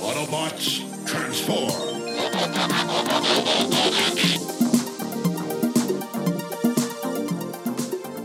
Autobots, 0.00 0.80
transform! 1.06 1.98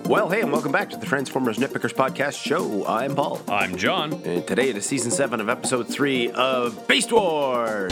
Well, 0.05 0.29
hey, 0.29 0.41
and 0.41 0.51
welcome 0.51 0.71
back 0.71 0.89
to 0.91 0.97
the 0.97 1.05
Transformers 1.05 1.57
Nitpickers 1.57 1.93
Podcast 1.93 2.35
Show. 2.39 2.85
I'm 2.85 3.15
Paul. 3.15 3.41
I'm 3.47 3.75
John. 3.75 4.13
And 4.25 4.45
today 4.45 4.69
it 4.69 4.77
is 4.77 4.85
season 4.85 5.09
7 5.09 5.41
of 5.41 5.49
episode 5.49 5.87
3 5.87 6.31
of 6.31 6.87
Beast 6.87 7.11
Wars. 7.11 7.91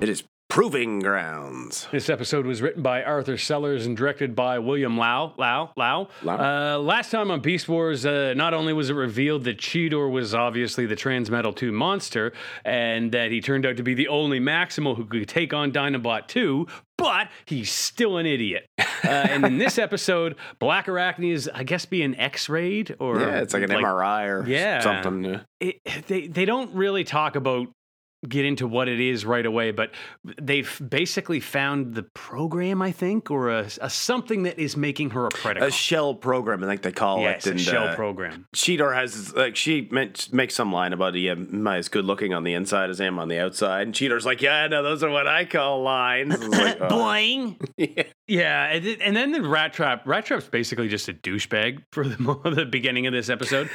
It 0.00 0.08
is 0.08 0.22
Proving 0.56 1.00
Grounds. 1.00 1.86
This 1.92 2.08
episode 2.08 2.46
was 2.46 2.62
written 2.62 2.82
by 2.82 3.02
Arthur 3.02 3.36
Sellers 3.36 3.84
and 3.84 3.94
directed 3.94 4.34
by 4.34 4.58
William 4.58 4.96
Lau. 4.96 5.34
Lau? 5.36 5.70
Lau? 5.76 6.08
Lau. 6.22 6.36
Uh, 6.74 6.78
last 6.78 7.10
time 7.10 7.30
on 7.30 7.40
Beast 7.40 7.68
Wars, 7.68 8.06
uh, 8.06 8.32
not 8.34 8.54
only 8.54 8.72
was 8.72 8.88
it 8.88 8.94
revealed 8.94 9.44
that 9.44 9.58
Cheetor 9.58 10.10
was 10.10 10.34
obviously 10.34 10.86
the 10.86 10.96
Transmetal 10.96 11.54
2 11.54 11.72
monster, 11.72 12.32
and 12.64 13.12
that 13.12 13.32
he 13.32 13.42
turned 13.42 13.66
out 13.66 13.76
to 13.76 13.82
be 13.82 13.92
the 13.92 14.08
only 14.08 14.40
Maximal 14.40 14.96
who 14.96 15.04
could 15.04 15.28
take 15.28 15.52
on 15.52 15.72
Dinobot 15.72 16.26
2, 16.28 16.66
but 16.96 17.28
he's 17.44 17.70
still 17.70 18.16
an 18.16 18.24
idiot. 18.24 18.64
Uh, 18.78 19.08
and 19.08 19.44
in 19.44 19.58
this 19.58 19.76
episode, 19.86 20.36
Black 20.58 20.86
Arachnia 20.86 21.34
is, 21.34 21.50
I 21.52 21.64
guess, 21.64 21.84
being 21.84 22.18
X-rayed 22.18 22.96
or 22.98 23.20
Yeah, 23.20 23.40
it's 23.40 23.52
like 23.52 23.62
an 23.64 23.68
MRI 23.72 24.26
or 24.28 24.46
Yeah. 24.48 24.80
something. 24.80 25.38
it, 25.60 25.76
they 26.06 26.28
they 26.28 26.46
don't 26.46 26.74
really 26.74 27.04
talk 27.04 27.36
about 27.36 27.68
get 28.28 28.44
into 28.44 28.66
what 28.66 28.88
it 28.88 29.00
is 29.00 29.24
right 29.24 29.44
away, 29.44 29.70
but 29.70 29.90
they've 30.40 30.80
basically 30.88 31.40
found 31.40 31.94
the 31.94 32.02
program, 32.02 32.82
I 32.82 32.92
think, 32.92 33.30
or 33.30 33.50
a, 33.50 33.68
a 33.80 33.90
something 33.90 34.44
that 34.44 34.58
is 34.58 34.76
making 34.76 35.10
her 35.10 35.26
a 35.26 35.30
predator. 35.30 35.66
A 35.66 35.70
shell 35.70 36.14
program, 36.14 36.62
I 36.62 36.66
think 36.66 36.82
they 36.82 36.92
call 36.92 37.20
yes, 37.20 37.46
it. 37.46 37.56
a 37.56 37.58
shell 37.58 37.88
uh, 37.88 37.94
program. 37.94 38.46
Cheetor 38.54 38.94
has 38.94 39.34
like 39.34 39.56
she 39.56 39.88
meant 39.90 40.32
makes 40.32 40.54
some 40.54 40.72
line 40.72 40.92
about 40.92 41.14
he 41.14 41.28
am 41.30 41.66
I 41.66 41.76
as 41.78 41.88
good 41.88 42.04
looking 42.04 42.34
on 42.34 42.44
the 42.44 42.54
inside 42.54 42.90
as 42.90 43.00
I 43.00 43.06
am 43.06 43.18
on 43.18 43.28
the 43.28 43.38
outside, 43.38 43.86
and 43.86 43.94
Cheetor's 43.94 44.26
like, 44.26 44.42
yeah, 44.42 44.66
no, 44.66 44.82
those 44.82 45.02
are 45.02 45.10
what 45.10 45.26
I 45.26 45.44
call 45.44 45.82
lines. 45.82 46.34
It's 46.34 46.48
like, 46.48 46.80
oh. 46.80 46.88
Boing. 46.88 47.56
Yeah. 47.76 48.04
Yeah, 48.26 48.64
and, 48.66 48.84
then- 48.84 49.00
and 49.02 49.16
then 49.16 49.32
the 49.32 49.42
Rat 49.42 49.72
Trap. 49.72 50.06
Rat 50.06 50.26
Trap's 50.26 50.48
basically 50.48 50.88
just 50.88 51.08
a 51.08 51.12
douchebag 51.14 51.82
for 51.92 52.06
the, 52.08 52.50
the 52.54 52.64
beginning 52.66 53.06
of 53.06 53.12
this 53.12 53.28
episode. 53.28 53.70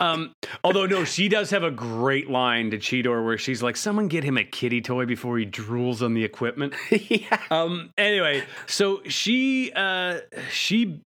Um, 0.00 0.34
although 0.62 0.86
no, 0.86 1.04
she 1.04 1.28
does 1.28 1.50
have 1.50 1.62
a 1.62 1.70
great 1.70 2.28
line 2.30 2.70
to 2.70 2.78
Cheetor 2.78 3.24
where 3.24 3.38
she's 3.38 3.62
like, 3.62 3.76
"Someone 3.76 4.08
get 4.08 4.24
him 4.24 4.36
a 4.36 4.44
kitty 4.44 4.80
toy 4.80 5.06
before 5.06 5.38
he 5.38 5.46
drools 5.46 6.02
on 6.02 6.14
the 6.14 6.24
equipment." 6.24 6.74
yeah. 6.90 7.38
Um. 7.50 7.92
Anyway, 7.98 8.44
so 8.66 9.02
she 9.04 9.72
uh 9.74 10.20
she 10.50 11.00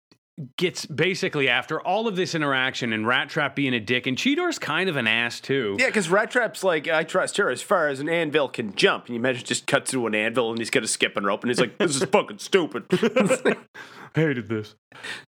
gets 0.56 0.86
basically 0.86 1.48
after 1.48 1.81
all 1.81 2.06
of 2.06 2.17
this 2.17 2.34
interaction 2.34 2.92
and 2.92 3.06
Rat 3.06 3.28
Trap 3.28 3.56
being 3.56 3.75
a 3.75 3.81
dick, 3.81 4.06
and 4.06 4.17
Cheetor's 4.17 4.58
kind 4.58 4.89
of 4.89 4.97
an 4.97 5.06
ass 5.06 5.41
too. 5.41 5.77
Yeah, 5.78 5.86
because 5.86 6.08
Rat 6.08 6.31
Trap's 6.31 6.62
like, 6.62 6.89
I 6.89 7.05
trust 7.05 7.36
her 7.39 7.50
as 7.50 7.62
far 7.62 7.89
as 7.89 8.00
an 8.00 8.08
anvil 8.08 8.48
can 8.48 8.75
jump. 8.75 9.06
And 9.06 9.14
you 9.14 9.20
imagine 9.20 9.44
just 9.44 9.66
cuts 9.66 9.91
through 9.91 10.06
an 10.06 10.14
anvil 10.14 10.50
and 10.50 10.59
he's 10.59 10.70
got 10.70 10.84
a 10.84 10.89
skipping 10.89 11.25
rope 11.25 11.42
and 11.42 11.50
he's 11.50 11.61
like, 11.61 11.78
this 11.78 11.97
is 11.97 12.05
fucking 12.05 12.39
stupid. 12.39 12.84
hated 14.14 14.48
this. 14.48 14.75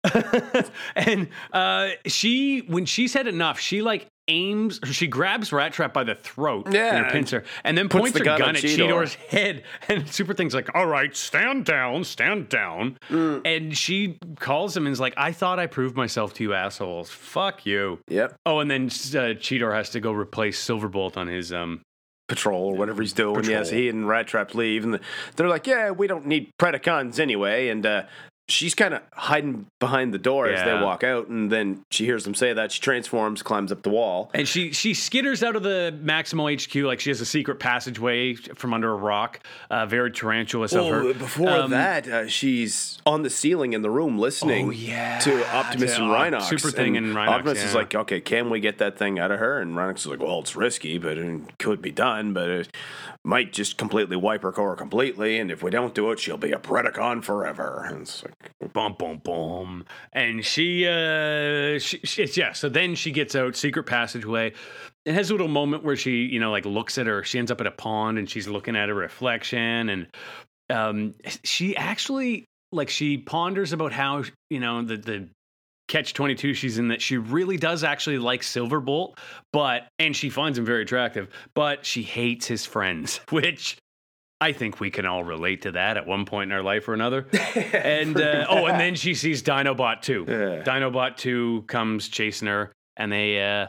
and 0.95 1.30
uh, 1.52 1.89
she, 2.05 2.59
when 2.67 2.85
she's 2.85 3.13
had 3.13 3.28
enough, 3.28 3.59
she 3.59 3.81
like 3.81 4.08
aims, 4.28 4.80
or 4.83 4.88
she 4.88 5.08
grabs 5.08 5.52
Rat 5.52 5.73
Trap 5.73 5.94
by 5.94 6.03
the 6.03 6.16
throat 6.16 6.67
Yeah, 6.72 6.95
and 6.95 7.06
her 7.06 7.11
pincer, 7.11 7.44
and 7.64 7.78
then 7.78 7.89
points 7.89 8.14
the 8.14 8.20
her 8.20 8.25
gun 8.25 8.39
gun, 8.39 8.56
at 8.56 8.61
Cheetor. 8.61 8.89
Cheetor's 8.89 9.16
head. 9.16 9.64
And 9.89 10.08
Super 10.09 10.34
Thing's 10.34 10.53
like, 10.53 10.73
"All 10.75 10.86
right, 10.86 11.16
stand 11.16 11.66
down, 11.66 12.03
stand 12.03 12.50
down." 12.50 12.97
Mm. 13.09 13.42
And 13.45 13.78
she 13.78 14.17
calls 14.39 14.75
him 14.75 14.86
and 14.86 14.94
is 14.94 15.00
like, 15.00 15.14
"I 15.17 15.31
thought 15.31 15.59
I 15.59 15.67
proved 15.67 15.95
myself 15.95 16.34
to 16.36 16.44
you 16.44 16.53
assholes. 16.53 17.09
Fuck 17.09 17.66
you." 17.66 18.00
yep. 18.08 18.36
Oh, 18.45 18.59
and 18.59 18.69
then 18.69 18.86
uh, 18.86 19.38
Cheetor 19.38 19.73
has 19.73 19.89
to 19.92 20.00
go 20.00 20.11
replace 20.11 20.64
Silverbolt 20.64 21.17
on 21.17 21.28
his 21.28 21.53
um. 21.53 21.81
Patrol 22.28 22.66
or 22.66 22.75
whatever 22.75 23.02
he's 23.02 23.14
doing. 23.14 23.45
Yes, 23.45 23.69
he 23.69 23.88
and 23.88 24.06
Rat 24.06 24.28
Trap 24.28 24.53
leave. 24.53 24.84
And 24.84 25.00
they're 25.38 25.47
like, 25.47 25.66
yeah, 25.66 25.91
we 25.91 26.07
don't 26.07 26.25
need 26.25 26.51
Predacons 26.59 27.22
anyway. 27.22 27.69
And 27.69 27.85
uh, 27.85 28.03
she's 28.50 28.74
kind 28.74 28.94
of 28.94 29.02
hiding 29.13 29.66
behind 29.80 30.13
the 30.13 30.18
door 30.18 30.47
as 30.47 30.63
they 30.63 30.74
walk 30.84 31.03
out. 31.03 31.28
And 31.28 31.52
then 31.52 31.84
she 31.90 32.06
hears 32.06 32.24
them 32.24 32.34
say 32.34 32.53
that. 32.53 32.72
She 32.72 32.80
transforms, 32.81 33.44
climbs 33.44 33.72
up 33.72 33.84
the 33.84 33.90
wall. 33.90 34.30
And 34.34 34.47
she 34.47 34.72
she 34.72 34.94
skitters 34.94 35.46
out 35.46 35.56
of 35.56 35.63
the 35.63 35.97
Maximal 36.03 36.47
HQ 36.53 36.74
like 36.86 37.00
she 37.00 37.09
has 37.09 37.19
a 37.22 37.25
secret 37.25 37.59
passageway 37.59 38.36
from 38.36 38.74
under 38.74 38.91
a 38.91 38.96
rock. 38.96 39.40
Uh, 39.69 39.86
very 39.86 40.12
tarantulas 40.12 40.74
of 40.74 40.88
her. 40.88 41.02
Oh, 41.02 41.13
before 41.13 41.50
Um, 41.50 41.72
that, 41.72 42.07
uh, 42.07 42.28
she's 42.28 43.00
on 43.06 43.24
the 43.24 43.30
ceiling 43.30 43.74
in 43.74 43.81
the 43.81 43.90
room 43.90 44.18
listening 44.18 44.68
Oh, 44.68 44.72
yeah, 44.72 45.19
to 45.19 45.56
Optimus 45.56 45.96
to, 45.96 46.03
and 46.03 46.12
Rhinox. 46.12 46.44
Super 46.44 46.72
Thing 46.72 46.96
and 46.97 47.16
Rhinox, 47.16 47.28
Optimus 47.30 47.63
is 47.63 47.75
like, 47.75 47.94
okay, 47.96 48.22
can 48.22 48.50
we 48.50 48.59
get 48.59 48.78
that 48.78 48.97
thing 48.97 49.19
out 49.19 49.31
of 49.31 49.40
her? 49.40 49.59
And 49.59 49.75
Rhinox 49.75 49.97
is 50.00 50.07
like, 50.07 50.19
well, 50.22 50.40
it's 50.40 50.56
risky, 50.56 50.97
but 50.97 51.18
it 51.18 51.57
could 51.59 51.81
be 51.81 51.91
done, 51.91 52.34
but 52.34 52.50
it 52.50 52.69
might 53.24 53.52
just 53.52 53.78
completely 53.78 54.16
wipe 54.16 54.44
her 54.44 54.52
core 54.52 54.75
completely. 54.75 55.38
And 55.40 55.52
if 55.52 55.62
we 55.62 55.69
don't 55.72 55.94
do 55.94 56.12
it, 56.12 56.19
she'll 56.19 56.38
be 56.38 56.52
a 56.52 56.57
Predacon 56.59 57.24
forever. 57.24 57.84
And 57.88 58.02
it's 58.03 58.24
like, 58.24 58.34
Boom, 58.74 58.96
boom, 58.98 59.22
boom. 59.24 59.86
And 60.14 60.46
she, 60.46 60.88
uh, 60.88 61.80
she, 61.80 62.00
she, 62.03 62.25
yeah. 62.40 62.53
So 62.53 62.70
then 62.70 62.96
she 62.96 63.12
gets 63.12 63.36
out 63.36 63.56
secret 63.56 63.84
passageway. 63.84 64.53
It 65.06 65.14
has 65.14 65.30
a 65.30 65.34
little 65.34 65.48
moment 65.48 65.84
where 65.84 65.96
she, 65.96 66.25
you 66.25 66.40
know, 66.40 66.52
like 66.52 66.66
looks 66.66 66.98
at 66.98 67.08
her. 67.08 67.24
She 67.24 67.40
ends 67.40 67.52
up 67.52 67.62
at 67.62 67.68
a 67.68 67.72
pond 67.72 68.18
and 68.18 68.30
she's 68.30 68.48
looking 68.48 68.75
at 68.75 68.90
her 68.90 68.96
reflection, 68.96 69.90
and 69.90 70.08
um, 70.70 71.16
she 71.44 71.75
actually 71.75 72.46
like 72.72 72.90
she 72.90 73.18
ponders 73.18 73.74
about 73.74 73.92
how 73.92 74.24
you 74.50 74.59
know 74.59 74.81
the 74.84 74.98
the 74.98 75.30
catch 75.88 76.14
22 76.14 76.54
she's 76.54 76.78
in 76.78 76.90
that 76.90 77.02
she 77.02 77.18
really 77.18 77.56
does 77.56 77.86
actually 77.86 78.18
like 78.18 78.42
silverbolt 78.42 79.18
but 79.54 79.88
and 80.00 80.14
she 80.14 80.30
finds 80.30 80.58
him 80.58 80.66
very 80.66 80.81
attractive 80.81 81.30
but 81.54 81.86
she 81.86 82.04
hates 82.04 82.46
his 82.46 82.66
friends 82.66 83.22
which 83.30 83.78
i 84.40 84.52
think 84.52 84.80
we 84.80 84.90
can 84.92 85.06
all 85.06 85.24
relate 85.24 85.64
to 85.64 85.72
that 85.72 85.98
at 85.98 86.06
one 86.06 86.25
point 86.25 86.52
in 86.52 86.56
our 86.56 86.64
life 86.64 86.88
or 86.88 86.94
another. 86.94 87.28
And 87.74 88.20
uh, 88.20 88.46
oh 88.50 88.66
and 88.68 88.80
then 88.80 88.96
she 88.96 89.14
sees 89.14 89.42
dinobot 89.44 90.02
2 90.02 90.25
Yeah. 90.28 90.64
dinobot 90.64 91.18
2 91.18 91.64
comes 91.68 92.08
chasing 92.08 92.48
her 92.48 92.72
and 92.96 93.12
they 93.12 93.42
uh, 93.42 93.68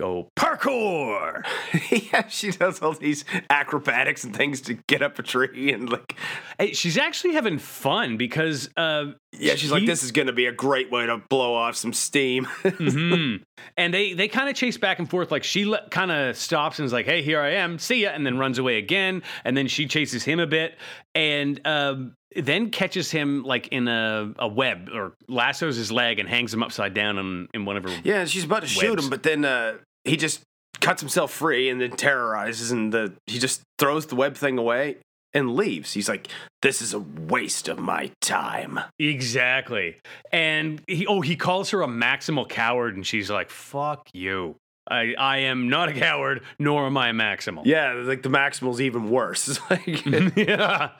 go 0.00 0.28
parkour 0.38 1.44
yeah, 2.12 2.26
she 2.28 2.50
does 2.50 2.80
all 2.80 2.92
these 2.94 3.24
acrobatics 3.50 4.24
and 4.24 4.34
things 4.34 4.60
to 4.62 4.74
get 4.88 5.02
up 5.02 5.18
a 5.18 5.22
tree. 5.22 5.72
And 5.72 5.90
like, 5.90 6.16
Hey, 6.58 6.72
she's 6.72 6.96
actually 6.98 7.34
having 7.34 7.58
fun 7.58 8.16
because 8.16 8.68
uh, 8.76 9.12
yeah, 9.32 9.54
she's 9.54 9.70
like, 9.70 9.86
this 9.86 10.02
is 10.02 10.12
going 10.12 10.26
to 10.26 10.32
be 10.32 10.46
a 10.46 10.52
great 10.52 10.90
way 10.90 11.06
to 11.06 11.18
blow 11.28 11.54
off 11.54 11.76
some 11.76 11.92
steam. 11.92 12.46
Mhm. 12.80 13.42
And 13.76 13.92
they 13.92 14.14
they 14.14 14.26
kind 14.28 14.48
of 14.48 14.54
chase 14.56 14.78
back 14.78 14.98
and 14.98 15.08
forth. 15.08 15.30
Like 15.30 15.44
she 15.44 15.66
le- 15.66 15.86
kind 15.90 16.10
of 16.10 16.36
stops 16.36 16.78
and 16.78 16.86
is 16.86 16.92
like, 16.94 17.04
"Hey, 17.04 17.22
here 17.22 17.40
I 17.40 17.50
am, 17.56 17.78
see 17.78 18.02
ya," 18.02 18.10
and 18.10 18.24
then 18.24 18.38
runs 18.38 18.58
away 18.58 18.78
again. 18.78 19.22
And 19.44 19.54
then 19.56 19.66
she 19.68 19.86
chases 19.86 20.24
him 20.24 20.40
a 20.40 20.46
bit, 20.46 20.78
and 21.14 21.60
um, 21.66 22.14
then 22.34 22.70
catches 22.70 23.10
him 23.10 23.42
like 23.42 23.68
in 23.68 23.86
a, 23.86 24.32
a 24.38 24.48
web 24.48 24.88
or 24.94 25.12
lassos 25.28 25.76
his 25.76 25.92
leg 25.92 26.18
and 26.18 26.28
hangs 26.28 26.54
him 26.54 26.62
upside 26.62 26.94
down 26.94 27.18
in, 27.18 27.48
in 27.52 27.64
one 27.66 27.76
of 27.76 27.84
her. 27.84 27.94
Yeah, 28.02 28.24
she's 28.24 28.44
about 28.44 28.62
to 28.62 28.68
shoot 28.68 28.98
him, 28.98 29.10
but 29.10 29.22
then 29.22 29.44
uh, 29.44 29.74
he 30.04 30.16
just 30.16 30.42
cuts 30.80 31.00
himself 31.00 31.30
free 31.30 31.68
and 31.68 31.80
then 31.80 31.92
terrorizes, 31.92 32.70
and 32.70 32.92
the 32.92 33.12
he 33.26 33.38
just 33.38 33.62
throws 33.78 34.06
the 34.06 34.16
web 34.16 34.36
thing 34.36 34.58
away 34.58 34.96
and 35.32 35.54
leaves. 35.54 35.92
He's 35.92 36.08
like, 36.08 36.28
"This 36.62 36.82
is 36.82 36.94
a 36.94 37.00
waste 37.00 37.68
of 37.68 37.78
my 37.78 38.10
time." 38.20 38.80
Exactly. 38.98 39.96
And 40.32 40.82
he 40.86 41.06
oh 41.06 41.20
he 41.20 41.36
calls 41.36 41.70
her 41.70 41.82
a 41.82 41.88
maximal 41.88 42.48
coward, 42.48 42.96
and 42.96 43.06
she's 43.06 43.30
like, 43.30 43.50
"Fuck 43.50 44.08
you." 44.12 44.56
I, 44.90 45.14
I 45.16 45.38
am 45.38 45.68
not 45.68 45.88
a 45.88 45.92
coward, 45.92 46.42
nor 46.58 46.86
am 46.86 46.96
I 46.96 47.10
a 47.10 47.12
maximal. 47.12 47.64
Yeah, 47.64 47.92
like 47.92 48.22
the 48.22 48.28
Maximal's 48.28 48.80
even 48.80 49.08
worse. 49.08 49.58
Like, 49.70 50.04
yeah. 50.36 50.90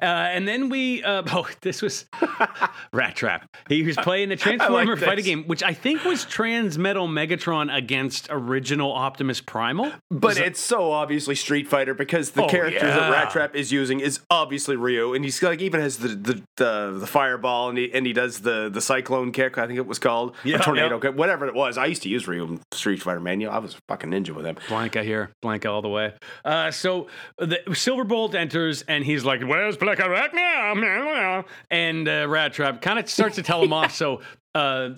Uh, 0.00 0.04
and 0.04 0.46
then 0.46 0.68
we, 0.68 1.02
uh, 1.02 1.22
oh, 1.32 1.48
this 1.60 1.82
was 1.82 2.06
Rat 2.92 3.16
Trap. 3.16 3.48
He 3.68 3.82
was 3.82 3.96
playing 3.96 4.30
a 4.32 4.36
Transformer 4.40 4.96
this. 4.96 5.04
fighting 5.04 5.24
game, 5.24 5.44
which 5.44 5.62
I 5.62 5.74
think 5.74 6.04
was 6.04 6.24
Transmetal 6.24 7.08
Megatron 7.08 7.74
against 7.74 8.28
original 8.30 8.92
Optimus 8.92 9.40
Primal. 9.40 9.92
but 10.10 10.38
it's 10.38 10.60
so 10.60 10.92
obviously 10.92 11.34
Street 11.34 11.68
Fighter 11.68 11.94
because 11.94 12.30
the 12.32 12.44
Oh, 12.44 12.48
character 12.48 12.86
that. 12.86 13.10
Rat 13.10 13.30
Trap 13.30 13.54
is 13.54 13.70
using 13.70 14.00
is 14.00 14.20
obviously 14.30 14.76
Ryu, 14.76 15.14
and 15.14 15.24
he's 15.24 15.42
like 15.42 15.60
even 15.60 15.80
has 15.80 15.98
the 15.98 16.08
the, 16.08 16.42
the, 16.56 16.96
the 17.00 17.06
fireball, 17.06 17.68
and 17.68 17.76
he 17.78 17.92
and 17.92 18.06
he 18.06 18.12
does 18.12 18.40
the 18.40 18.68
the 18.72 18.80
cyclone 18.80 19.30
kick. 19.32 19.58
I 19.58 19.66
think 19.66 19.78
it 19.78 19.86
was 19.86 19.98
called 19.98 20.34
Yeah, 20.44 20.56
or 20.56 20.58
tornado 20.60 20.96
yeah. 20.96 21.00
kick, 21.10 21.16
whatever 21.18 21.46
it 21.46 21.54
was. 21.54 21.76
I 21.78 21.86
used 21.86 22.02
to 22.02 22.08
use 22.08 22.26
Ryu 22.26 22.44
in 22.44 22.60
Street 22.72 23.02
Fighter, 23.02 23.20
man. 23.20 23.40
You 23.40 23.48
know, 23.48 23.52
I 23.52 23.58
was 23.58 23.74
a 23.74 23.78
fucking 23.88 24.10
ninja 24.10 24.30
with 24.34 24.46
him. 24.46 24.56
Blanka 24.68 25.02
here, 25.04 25.30
Blanka 25.44 25.70
all 25.70 25.82
the 25.82 25.88
way. 25.88 26.14
Uh, 26.44 26.70
so 26.70 27.06
the 27.38 27.60
Silver 27.74 28.04
Bolt 28.04 28.34
enters 28.34 28.82
and 28.82 29.04
he's 29.04 29.24
like, 29.24 29.40
"Where's 29.70 29.76
Black 29.76 29.98
Arachnia?" 29.98 31.44
And 31.70 32.08
uh, 32.08 32.26
Rat 32.28 32.52
Trap 32.54 32.82
kind 32.82 32.98
of 32.98 33.08
starts 33.08 33.36
to 33.36 33.42
tell 33.42 33.62
him 33.62 33.72
off. 33.72 33.94
So 34.00 34.20
uh, 34.54 34.90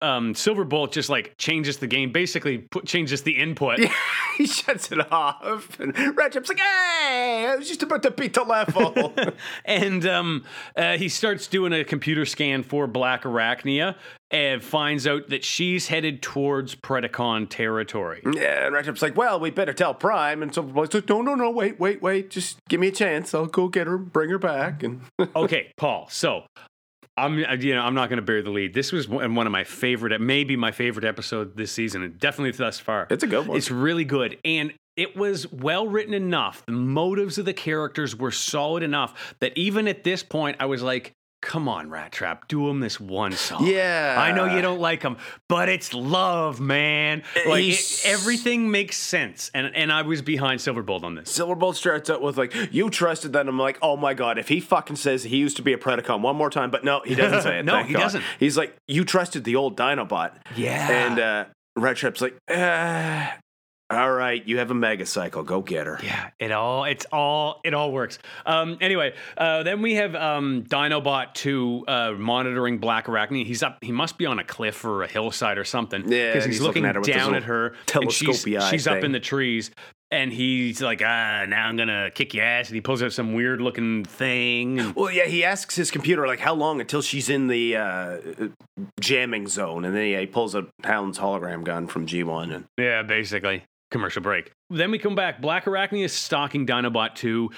um, 0.00 0.34
Silverbolt 0.34 0.92
just 0.92 1.08
like 1.08 1.36
changes 1.38 1.78
the 1.78 1.86
game, 1.86 2.12
basically 2.12 2.58
put, 2.58 2.86
changes 2.86 3.22
the 3.22 3.38
input. 3.38 3.78
Yeah, 3.78 3.92
he 4.38 4.46
shuts 4.46 4.90
it 4.92 5.12
off, 5.12 5.78
and 5.80 5.96
Rat 6.16 6.32
Trap's 6.32 6.48
like, 6.48 6.58
"Hey, 6.58 7.46
I 7.48 7.56
was 7.56 7.68
just 7.68 7.82
about 7.82 8.02
to 8.04 8.10
beat 8.10 8.34
the 8.34 8.44
level." 8.44 9.12
and 9.64 10.06
um, 10.06 10.44
uh, 10.76 10.96
he 10.96 11.08
starts 11.08 11.46
doing 11.46 11.72
a 11.72 11.84
computer 11.84 12.24
scan 12.24 12.62
for 12.62 12.86
Black 12.86 13.22
Arachnia 13.22 13.96
and 14.30 14.62
finds 14.62 15.06
out 15.06 15.28
that 15.28 15.44
she's 15.44 15.88
headed 15.88 16.22
towards 16.22 16.74
Predacon 16.74 17.48
territory. 17.48 18.22
yeah, 18.32 18.66
and 18.66 18.74
Rat 18.74 18.84
Trap's 18.84 19.02
like, 19.02 19.16
"Well, 19.16 19.40
we 19.40 19.50
better 19.50 19.72
tell 19.72 19.94
Prime." 19.94 20.42
And 20.42 20.52
Silverbolt's 20.52 20.94
like, 20.94 21.08
"No, 21.08 21.22
no, 21.22 21.34
no, 21.34 21.50
wait, 21.50 21.78
wait, 21.80 22.02
wait, 22.02 22.30
just 22.30 22.58
give 22.68 22.80
me 22.80 22.88
a 22.88 22.92
chance. 22.92 23.34
I'll 23.34 23.46
go 23.46 23.68
get 23.68 23.86
her, 23.86 23.98
bring 23.98 24.30
her 24.30 24.38
back." 24.38 24.82
And 24.82 25.02
okay, 25.36 25.72
Paul. 25.76 26.08
So 26.10 26.44
I'm 27.16 27.44
uh, 27.44 27.54
you 27.54 27.74
know 27.74 27.82
I'm 27.82 27.94
not 27.94 28.08
going 28.08 28.18
to 28.18 28.22
bury 28.24 28.42
the 28.42 28.50
lead. 28.50 28.74
This 28.74 28.92
was 28.92 29.08
one 29.08 29.34
one 29.34 29.46
of 29.46 29.52
my 29.52 29.64
favorite, 29.64 30.18
maybe 30.20 30.56
my 30.56 30.72
favorite 30.72 31.04
episode 31.04 31.56
this 31.56 31.72
season, 31.72 32.16
definitely 32.18 32.52
thus 32.52 32.78
far. 32.78 33.06
it's 33.10 33.22
a 33.22 33.26
good 33.26 33.46
one. 33.46 33.56
It's 33.56 33.70
really 33.70 34.04
good. 34.04 34.38
And 34.44 34.72
it 34.96 35.16
was 35.16 35.50
well 35.50 35.86
written 35.86 36.14
enough. 36.14 36.64
The 36.66 36.72
motives 36.72 37.38
of 37.38 37.44
the 37.44 37.54
characters 37.54 38.14
were 38.16 38.30
solid 38.30 38.82
enough 38.82 39.34
that 39.40 39.56
even 39.56 39.88
at 39.88 40.04
this 40.04 40.22
point, 40.22 40.56
I 40.60 40.66
was 40.66 40.82
like, 40.82 41.12
come 41.42 41.68
on, 41.68 41.90
Rat 41.90 42.12
Trap, 42.12 42.48
do 42.48 42.68
him 42.68 42.80
this 42.80 42.98
one 42.98 43.32
song. 43.32 43.66
Yeah. 43.66 44.14
I 44.16 44.32
know 44.32 44.46
you 44.46 44.62
don't 44.62 44.80
like 44.80 45.02
him, 45.02 45.18
but 45.48 45.68
it's 45.68 45.92
love, 45.92 46.60
man. 46.60 47.24
Like, 47.46 47.64
it, 47.64 48.02
everything 48.06 48.70
makes 48.70 48.96
sense. 48.96 49.50
And, 49.52 49.74
and 49.76 49.92
I 49.92 50.00
was 50.00 50.22
behind 50.22 50.60
Silverbolt 50.60 51.02
on 51.02 51.16
this. 51.16 51.36
Silverbolt 51.36 51.74
starts 51.74 52.08
out 52.08 52.22
with 52.22 52.38
like, 52.38 52.54
"You 52.72 52.88
trusted 52.88 53.34
that." 53.34 53.46
I'm 53.46 53.58
like, 53.58 53.78
"Oh 53.82 53.96
my 53.96 54.14
god!" 54.14 54.38
If 54.38 54.48
he 54.48 54.60
fucking 54.60 54.96
says 54.96 55.24
he 55.24 55.36
used 55.36 55.56
to 55.56 55.62
be 55.62 55.72
a 55.72 55.78
Predacon 55.78 56.20
one 56.22 56.36
more 56.36 56.48
time, 56.48 56.70
but 56.70 56.84
no, 56.84 57.02
he 57.04 57.14
doesn't 57.14 57.42
say 57.42 57.58
it. 57.58 57.64
No, 57.72 57.82
he 57.82 57.92
God. 57.92 58.00
doesn't. 58.00 58.24
He's 58.38 58.56
like, 58.56 58.74
"You 58.86 59.04
trusted 59.04 59.44
the 59.44 59.56
old 59.56 59.76
Dinobot." 59.76 60.32
Yeah. 60.56 60.88
And 60.88 61.18
uh, 61.18 61.44
Rat 61.76 61.96
Trap's 61.96 62.20
like, 62.20 62.36
uh, 62.48 63.28
"All 63.92 64.12
right, 64.12 64.46
you 64.46 64.58
have 64.58 64.70
a 64.70 64.74
Mega 64.74 65.06
Cycle. 65.06 65.42
Go 65.42 65.60
get 65.60 65.86
her." 65.86 65.98
Yeah, 66.02 66.30
it 66.38 66.52
all 66.52 66.84
it's 66.84 67.06
all 67.12 67.60
it 67.64 67.74
all 67.74 67.92
works. 67.92 68.18
Um, 68.46 68.78
anyway, 68.80 69.14
uh, 69.36 69.62
then 69.62 69.82
we 69.82 69.94
have 69.94 70.14
um, 70.14 70.64
Dinobot 70.64 71.34
two 71.34 71.84
uh, 71.88 72.12
monitoring 72.12 72.78
Black 72.78 73.06
Arachnia. 73.06 73.44
He's 73.46 73.62
up. 73.62 73.78
He 73.82 73.92
must 73.92 74.18
be 74.18 74.26
on 74.26 74.38
a 74.38 74.44
cliff 74.44 74.84
or 74.84 75.02
a 75.02 75.08
hillside 75.08 75.58
or 75.58 75.64
something. 75.64 76.10
Yeah, 76.10 76.32
because 76.32 76.44
he's, 76.44 76.54
he's 76.56 76.60
looking 76.62 76.82
looking, 76.84 77.02
at 77.02 77.06
her 77.06 77.18
down 77.18 77.34
at 77.34 77.44
her. 77.44 77.74
and 77.94 78.10
she's, 78.12 78.42
she's 78.42 78.86
up 78.86 79.04
in 79.04 79.12
the 79.12 79.20
trees. 79.20 79.70
And 80.10 80.30
he's 80.30 80.82
like, 80.82 81.00
ah, 81.02 81.46
now 81.48 81.66
I'm 81.66 81.76
gonna 81.78 82.10
kick 82.10 82.34
your 82.34 82.44
ass. 82.44 82.68
And 82.68 82.74
he 82.74 82.82
pulls 82.82 83.02
out 83.02 83.14
some 83.14 83.32
weird 83.32 83.62
looking 83.62 84.04
thing. 84.04 84.92
Well, 84.94 85.10
yeah, 85.10 85.24
he 85.24 85.42
asks 85.42 85.74
his 85.74 85.90
computer 85.90 86.26
like 86.26 86.38
how 86.38 86.52
long 86.52 86.82
until 86.82 87.00
she's 87.00 87.30
in 87.30 87.46
the 87.46 87.76
uh, 87.76 88.18
jamming 89.00 89.48
zone, 89.48 89.86
and 89.86 89.96
then 89.96 90.08
yeah, 90.08 90.20
he 90.20 90.26
pulls 90.26 90.54
a 90.54 90.66
Hound's 90.84 91.18
hologram 91.18 91.64
gun 91.64 91.86
from 91.86 92.06
G1, 92.06 92.54
and 92.54 92.64
yeah, 92.76 93.02
basically 93.02 93.64
commercial 93.92 94.22
break. 94.22 94.50
Then 94.70 94.90
we 94.90 94.98
come 94.98 95.14
back. 95.14 95.40
Black 95.40 95.66
Arachnia 95.66 96.04
is 96.06 96.12
stalking 96.12 96.66
Dinobot 96.66 97.14
two, 97.14 97.50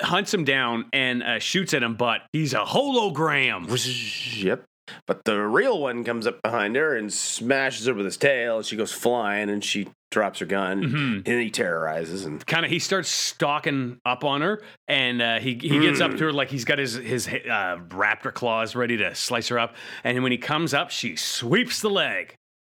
hunts 0.00 0.34
him 0.34 0.42
down 0.44 0.86
and 0.92 1.22
uh, 1.22 1.38
shoots 1.38 1.72
at 1.74 1.82
him, 1.84 1.94
but 1.94 2.22
he's 2.32 2.52
a 2.54 2.64
hologram. 2.64 4.42
yep. 4.42 4.64
But 5.08 5.24
the 5.24 5.40
real 5.40 5.80
one 5.80 6.04
comes 6.04 6.28
up 6.28 6.40
behind 6.42 6.76
her 6.76 6.96
and 6.96 7.12
smashes 7.12 7.86
her 7.86 7.94
with 7.94 8.04
his 8.04 8.16
tail, 8.16 8.62
she 8.62 8.76
goes 8.76 8.92
flying, 8.92 9.50
and 9.50 9.64
she 9.64 9.88
drops 10.12 10.38
her 10.38 10.46
gun, 10.46 10.82
Mhm. 10.84 11.28
and 11.28 11.40
he 11.42 11.50
terrorizes, 11.50 12.24
and 12.24 12.46
kind 12.46 12.64
of 12.64 12.70
he 12.70 12.78
starts 12.78 13.08
stalking 13.08 13.98
up 14.06 14.22
on 14.22 14.42
her 14.42 14.62
and 14.86 15.20
uh, 15.20 15.40
he 15.40 15.54
he 15.60 15.80
gets 15.80 16.00
up 16.00 16.12
to 16.16 16.24
her 16.26 16.32
like 16.32 16.48
he's 16.50 16.64
got 16.64 16.78
his 16.78 16.94
his 16.94 17.26
uh, 17.26 17.76
raptor 17.88 18.32
claws 18.32 18.76
ready 18.76 18.96
to 18.96 19.12
slice 19.16 19.48
her 19.48 19.58
up 19.58 19.74
and 20.04 20.22
when 20.22 20.30
he 20.30 20.38
comes 20.38 20.72
up 20.72 20.90
she 20.90 21.16
sweeps 21.16 21.80
the 21.82 21.90
leg 21.90 22.34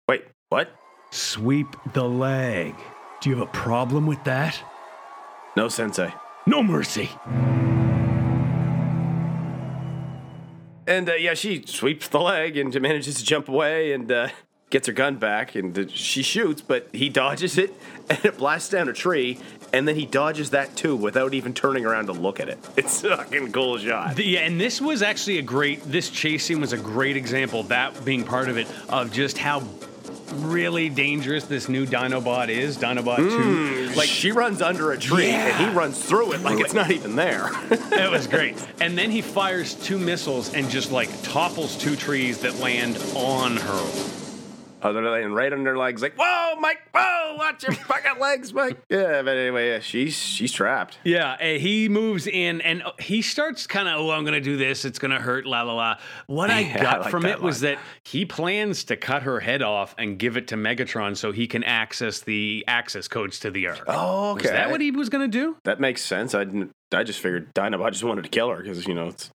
wait, 0.08 0.24
what? 0.48 0.70
Sweep 1.10 1.68
the 1.94 2.04
leg 2.04 2.74
do 3.20 3.30
you 3.30 3.36
have 3.36 3.48
a 3.48 3.50
problem 3.52 4.06
with 4.06 4.22
that 4.24 4.58
No, 5.56 5.68
Sensei. 5.68 6.12
no 6.46 6.62
mercy 6.62 7.10
And 10.86 11.06
uh, 11.10 11.14
yeah, 11.16 11.34
she 11.34 11.62
sweeps 11.66 12.08
the 12.08 12.18
leg 12.18 12.56
and 12.56 12.78
manages 12.80 13.16
to 13.16 13.24
jump 13.24 13.48
away 13.50 13.92
and 13.92 14.10
uh, 14.10 14.28
gets 14.70 14.86
her 14.86 14.92
gun 14.94 15.16
back. 15.16 15.54
And 15.54 15.78
uh, 15.78 15.84
she 15.88 16.22
shoots, 16.22 16.62
but 16.62 16.88
he 16.94 17.10
dodges 17.10 17.58
it 17.58 17.74
and 18.10 18.24
it 18.24 18.38
blasts 18.38 18.70
down 18.70 18.88
a 18.88 18.94
tree. 18.94 19.38
And 19.74 19.86
then 19.86 19.96
he 19.96 20.06
dodges 20.06 20.48
that 20.50 20.76
too 20.76 20.96
without 20.96 21.34
even 21.34 21.52
turning 21.52 21.84
around 21.84 22.06
to 22.06 22.12
look 22.12 22.40
at 22.40 22.48
it. 22.48 22.58
It's 22.78 23.04
a 23.04 23.16
fucking 23.18 23.52
cool 23.52 23.76
shot. 23.76 24.16
The- 24.16 24.24
yeah 24.24 24.40
and 24.40 24.58
this 24.58 24.80
was 24.80 25.02
actually 25.02 25.36
a 25.38 25.42
great 25.42 25.82
this 25.82 26.08
chase 26.08 26.46
scene 26.46 26.58
was 26.60 26.72
a 26.72 26.78
great 26.78 27.18
example 27.18 27.64
that 27.64 28.02
being 28.06 28.24
part 28.24 28.48
of 28.48 28.56
it 28.56 28.66
of 28.88 29.12
just 29.12 29.36
how 29.36 29.60
really 30.32 30.88
dangerous 30.88 31.44
this 31.44 31.68
new 31.68 31.86
dinobot 31.86 32.48
is 32.48 32.76
dinobot 32.76 33.16
2 33.16 33.22
mm, 33.24 33.96
like 33.96 34.08
she 34.08 34.30
runs 34.32 34.62
under 34.62 34.92
a 34.92 34.98
tree 34.98 35.30
and 35.30 35.56
he 35.56 35.74
runs 35.76 36.02
through 36.02 36.32
it 36.32 36.42
like 36.42 36.58
it's 36.60 36.74
not 36.74 36.90
even 36.90 37.16
there. 37.16 37.50
It 37.98 38.10
was 38.10 38.26
great. 38.26 38.56
And 38.80 38.96
then 38.96 39.10
he 39.10 39.22
fires 39.22 39.74
two 39.74 39.98
missiles 39.98 40.54
and 40.54 40.70
just 40.70 40.92
like 40.92 41.10
topples 41.22 41.76
two 41.76 41.96
trees 41.96 42.40
that 42.40 42.58
land 42.60 42.96
on 43.14 43.56
her. 43.56 44.17
Other 44.82 45.02
than 45.02 45.32
right 45.32 45.52
under 45.52 45.76
legs, 45.76 46.02
like, 46.02 46.14
whoa, 46.16 46.54
Mike, 46.60 46.78
whoa, 46.94 47.36
watch 47.36 47.62
your 47.62 47.72
fucking 47.72 48.20
legs, 48.20 48.52
Mike. 48.52 48.78
Yeah, 48.88 49.22
but 49.22 49.36
anyway, 49.36 49.70
yeah, 49.70 49.80
she's 49.80 50.16
she's 50.16 50.52
trapped. 50.52 50.98
Yeah, 51.04 51.32
uh, 51.32 51.58
he 51.58 51.88
moves 51.88 52.26
in 52.26 52.60
and 52.60 52.82
uh, 52.82 52.92
he 52.98 53.22
starts 53.22 53.66
kind 53.66 53.88
of, 53.88 54.00
oh, 54.00 54.10
I'm 54.10 54.22
going 54.22 54.34
to 54.34 54.40
do 54.40 54.56
this. 54.56 54.84
It's 54.84 54.98
going 54.98 55.10
to 55.10 55.18
hurt, 55.18 55.46
la 55.46 55.62
la 55.62 55.74
la. 55.74 55.96
What 56.26 56.50
I 56.50 56.60
Yeah, 56.68 56.78
I 56.78 56.82
got 56.82 57.00
like 57.02 57.10
from 57.10 57.26
it 57.26 57.40
was 57.40 57.60
that 57.60 57.78
he 58.04 58.24
plans 58.24 58.84
to 58.84 58.96
cut 58.96 59.22
her 59.22 59.40
head 59.40 59.62
off 59.62 59.94
and 59.98 60.18
give 60.18 60.36
it 60.36 60.48
to 60.48 60.56
Megatron 60.56 61.16
so 61.16 61.32
he 61.32 61.46
can 61.46 61.64
access 61.64 62.20
the 62.20 62.64
access 62.66 63.08
codes 63.08 63.40
to 63.40 63.50
the 63.50 63.68
Earth. 63.68 63.82
Oh, 63.86 64.32
okay. 64.32 64.46
Is 64.46 64.50
that 64.50 64.70
what 64.70 64.80
he 64.80 64.90
was 64.90 65.08
going 65.08 65.30
to 65.30 65.38
do? 65.38 65.56
That 65.64 65.80
makes 65.80 66.02
sense. 66.02 66.34
I 66.34 66.44
didn't. 66.44 66.72
I 66.92 67.04
just 67.04 67.20
figured 67.20 67.54
Dinobot 67.54 67.92
just 67.92 68.04
wanted 68.04 68.22
to 68.22 68.30
kill 68.30 68.48
her 68.50 68.62
because 68.62 68.86
you 68.86 68.94
know 68.94 69.08
it's 69.08 69.30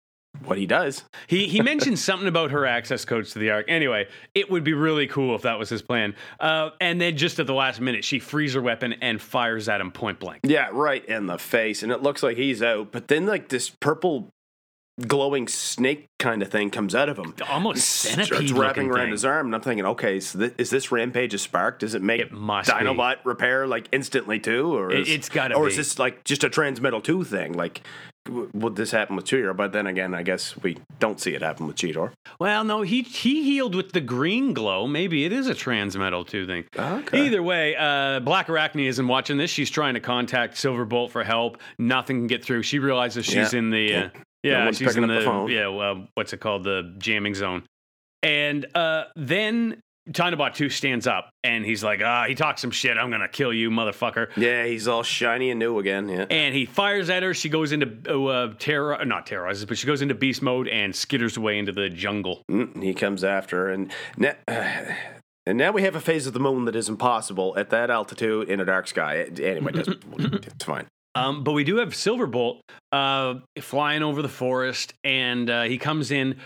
what 0.45 0.57
he 0.57 0.65
does. 0.65 1.03
He 1.27 1.47
he 1.47 1.61
mentioned 1.61 1.99
something 1.99 2.27
about 2.27 2.51
her 2.51 2.65
access 2.65 3.05
codes 3.05 3.31
to 3.33 3.39
the 3.39 3.51
Ark. 3.51 3.65
Anyway, 3.67 4.07
it 4.33 4.49
would 4.49 4.63
be 4.63 4.73
really 4.73 5.07
cool 5.07 5.35
if 5.35 5.41
that 5.43 5.59
was 5.59 5.69
his 5.69 5.81
plan. 5.81 6.15
Uh, 6.39 6.71
and 6.79 6.99
then 6.99 7.17
just 7.17 7.39
at 7.39 7.47
the 7.47 7.53
last 7.53 7.79
minute, 7.81 8.03
she 8.03 8.19
frees 8.19 8.53
her 8.53 8.61
weapon 8.61 8.93
and 9.01 9.21
fires 9.21 9.69
at 9.69 9.81
him 9.81 9.91
point 9.91 10.19
blank. 10.19 10.39
Yeah, 10.43 10.69
right 10.71 11.03
in 11.05 11.27
the 11.27 11.37
face, 11.37 11.83
and 11.83 11.91
it 11.91 12.01
looks 12.01 12.23
like 12.23 12.37
he's 12.37 12.63
out. 12.63 12.91
But 12.91 13.07
then, 13.07 13.25
like 13.25 13.49
this 13.49 13.69
purple, 13.69 14.29
glowing 15.07 15.47
snake 15.47 16.05
kind 16.19 16.41
of 16.41 16.49
thing 16.49 16.69
comes 16.69 16.93
out 16.93 17.09
of 17.09 17.17
him. 17.17 17.33
Almost 17.49 17.85
centipede 17.87 18.51
wrapping 18.51 18.89
around 18.89 19.05
thing. 19.05 19.11
his 19.11 19.25
arm, 19.25 19.47
and 19.47 19.55
I'm 19.55 19.61
thinking, 19.61 19.85
okay, 19.85 20.19
so 20.19 20.39
th- 20.39 20.53
is 20.57 20.69
this 20.69 20.91
Rampage 20.91 21.33
a 21.33 21.37
spark? 21.37 21.79
Does 21.79 21.95
it 21.95 22.01
make 22.01 22.21
It 22.21 22.31
must 22.31 22.67
be. 22.69 22.73
Dinobot 22.73 23.17
repair 23.25 23.67
like 23.67 23.87
instantly 23.91 24.39
too, 24.39 24.75
or 24.75 24.91
It- 24.91 25.01
is, 25.01 25.09
it's 25.09 25.29
gotta 25.29 25.55
or 25.55 25.65
be. 25.65 25.71
is 25.71 25.77
this 25.77 25.97
like 25.99 26.23
just 26.23 26.43
a 26.43 26.49
Transmetal 26.49 27.03
two 27.03 27.23
thing? 27.23 27.53
Like, 27.53 27.81
would 28.29 28.75
this 28.75 28.91
happen 28.91 29.15
with 29.15 29.25
Cheetor? 29.25 29.55
But 29.55 29.71
then 29.73 29.87
again, 29.87 30.13
I 30.13 30.23
guess 30.23 30.55
we 30.61 30.77
don't 30.99 31.19
see 31.19 31.33
it 31.33 31.41
happen 31.41 31.67
with 31.67 31.75
Cheetor. 31.75 32.11
Well, 32.39 32.63
no, 32.63 32.81
he 32.81 33.01
he 33.01 33.43
healed 33.43 33.75
with 33.75 33.91
the 33.91 34.01
green 34.01 34.53
glow. 34.53 34.87
Maybe 34.87 35.25
it 35.25 35.33
is 35.33 35.47
a 35.47 35.55
transmetal 35.55 36.27
two 36.27 36.45
thing. 36.45 36.65
Okay. 36.77 37.25
Either 37.25 37.41
way, 37.43 37.75
uh, 37.75 38.19
Black 38.19 38.47
Arachnia 38.47 38.87
isn't 38.87 39.07
watching 39.07 39.37
this. 39.37 39.49
She's 39.49 39.69
trying 39.69 39.95
to 39.95 39.99
contact 39.99 40.55
Silverbolt 40.55 41.09
for 41.11 41.23
help. 41.23 41.57
Nothing 41.79 42.19
can 42.19 42.27
get 42.27 42.43
through. 42.45 42.63
She 42.63 42.79
realizes 42.79 43.25
she's 43.25 43.53
Yeah. 43.53 43.59
in 43.59 43.69
the 43.71 43.95
uh, 43.95 44.09
Yeah. 44.43 44.63
No 44.65 44.71
she's 44.71 44.95
in 44.97 45.07
the 45.07 45.21
phone. 45.21 45.49
yeah, 45.49 45.67
well, 45.67 46.07
what's 46.13 46.33
it 46.33 46.39
called, 46.39 46.63
the 46.63 46.93
jamming 46.99 47.35
zone. 47.35 47.63
And 48.23 48.65
uh, 48.75 49.05
then 49.15 49.81
Dinobot 50.11 50.53
two 50.53 50.69
stands 50.69 51.07
up 51.07 51.29
and 51.43 51.65
he's 51.65 51.83
like, 51.83 52.01
ah, 52.03 52.25
he 52.27 52.35
talks 52.35 52.61
some 52.61 52.71
shit. 52.71 52.97
I'm 52.97 53.09
gonna 53.09 53.27
kill 53.27 53.53
you, 53.53 53.69
motherfucker. 53.69 54.27
Yeah, 54.35 54.65
he's 54.65 54.87
all 54.87 55.03
shiny 55.03 55.49
and 55.51 55.59
new 55.59 55.79
again. 55.79 56.09
Yeah. 56.09 56.25
And 56.29 56.53
he 56.55 56.65
fires 56.65 57.09
at 57.09 57.23
her. 57.23 57.33
She 57.33 57.49
goes 57.49 57.71
into 57.71 58.27
uh, 58.27 58.53
terror, 58.59 59.03
not 59.05 59.25
terrorizes, 59.25 59.65
but 59.65 59.77
she 59.77 59.87
goes 59.87 60.01
into 60.01 60.15
beast 60.15 60.41
mode 60.41 60.67
and 60.67 60.93
skitters 60.93 61.37
away 61.37 61.57
into 61.57 61.71
the 61.71 61.89
jungle. 61.89 62.43
Mm, 62.49 62.81
he 62.81 62.93
comes 62.93 63.23
after, 63.23 63.67
her, 63.67 63.71
and 63.71 63.91
now, 64.17 64.33
and 64.47 65.57
now 65.57 65.71
we 65.71 65.83
have 65.83 65.95
a 65.95 66.01
phase 66.01 66.27
of 66.27 66.33
the 66.33 66.39
moon 66.39 66.65
that 66.65 66.75
is 66.75 66.89
impossible 66.89 67.53
at 67.57 67.69
that 67.69 67.89
altitude 67.89 68.49
in 68.49 68.59
a 68.59 68.65
dark 68.65 68.87
sky. 68.87 69.25
Anyway, 69.41 69.71
it's 69.75 70.65
fine. 70.65 70.87
Um, 71.15 71.43
but 71.43 71.51
we 71.51 71.63
do 71.63 71.77
have 71.77 71.89
Silverbolt 71.89 72.61
uh, 72.91 73.35
flying 73.59 74.01
over 74.03 74.21
the 74.21 74.29
forest, 74.29 74.93
and 75.03 75.49
uh, 75.49 75.63
he 75.63 75.77
comes 75.77 76.11
in, 76.11 76.37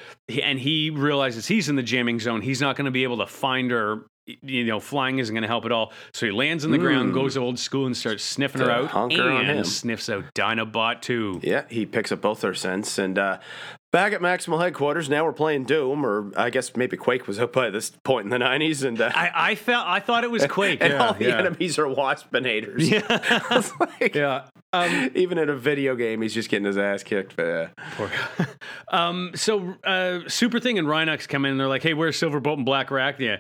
and 0.42 0.60
he 0.60 0.90
realizes 0.90 1.48
he's 1.48 1.70
in 1.70 1.76
the 1.76 1.84
jamming 1.84 2.20
zone. 2.20 2.42
He's 2.42 2.62
not 2.62 2.76
going 2.76 2.86
to 2.86 2.92
be 2.92 3.04
able 3.04 3.18
to 3.20 3.28
find 3.28 3.70
her. 3.72 4.06
You 4.42 4.64
know, 4.66 4.80
flying 4.80 5.20
isn't 5.20 5.36
going 5.36 5.44
to 5.44 5.48
help 5.48 5.66
at 5.66 5.72
all. 5.72 5.94
So 6.16 6.26
he 6.26 6.32
lands 6.32 6.66
on 6.66 6.72
the 6.72 6.80
ground, 6.80 7.14
goes 7.14 7.38
old 7.38 7.60
school, 7.60 7.86
and 7.86 7.96
starts 7.96 8.24
sniffing 8.24 8.60
her 8.62 8.72
out, 8.72 8.86
Hmm. 8.90 8.98
hunker 8.98 9.30
on 9.30 9.46
and 9.46 9.60
him. 9.60 9.66
sniffs 9.66 10.10
out 10.10 10.24
Dinobot 10.34 11.02
too. 11.02 11.40
Yeah, 11.44 11.66
he 11.70 11.86
picks 11.86 12.12
up 12.12 12.22
both 12.22 12.42
their 12.42 12.56
scents, 12.56 12.98
and 12.98 13.20
uh, 13.20 13.38
back 13.96 14.12
at 14.12 14.20
Maximal 14.20 14.62
headquarters, 14.62 15.08
now 15.08 15.24
we're 15.24 15.32
playing 15.32 15.64
Doom, 15.64 16.06
or 16.06 16.30
I 16.36 16.50
guess 16.50 16.76
maybe 16.76 16.98
Quake 16.98 17.28
was 17.28 17.40
up 17.40 17.54
by 17.54 17.70
this 17.70 17.92
point 18.04 18.26
in 18.26 18.30
the 18.30 18.46
'90s, 18.46 18.84
and 18.86 19.00
uh, 19.00 19.10
I, 19.16 19.32
I 19.34 19.56
felt 19.56 19.88
I 19.88 20.02
thought 20.02 20.26
it 20.26 20.32
was 20.32 20.46
Quake, 20.50 20.80
and 20.82 20.92
yeah, 20.92 21.08
all 21.08 21.14
the 21.14 21.26
yeah. 21.30 21.38
enemies 21.38 21.80
are 21.80 21.86
waspinators. 21.86 22.82
Yeah, 22.92 24.12
yeah. 24.74 25.10
Even 25.16 25.38
in 25.38 25.48
a 25.48 25.56
video 25.56 25.96
game, 25.96 26.22
he's 26.22 26.34
just 26.34 26.50
getting 26.50 26.66
his 26.66 26.78
ass 26.78 27.04
kicked. 27.04 27.38
But, 27.38 27.48
uh, 27.48 27.68
Poor 27.96 28.10
guy. 28.10 28.46
um, 28.90 29.32
so 29.34 29.76
uh, 29.86 30.28
Super 30.28 30.60
Thing 30.60 30.78
and 30.78 30.90
Rhinox 30.90 31.26
come 31.26 31.46
in 31.46 31.52
and 31.52 31.60
they're 31.60 31.70
like, 31.70 31.84
"Hey, 31.84 31.94
where's 31.94 32.20
Silverbolt 32.20 32.58
and 32.58 32.66
Black 32.66 32.90
Arachnia?" 32.90 33.40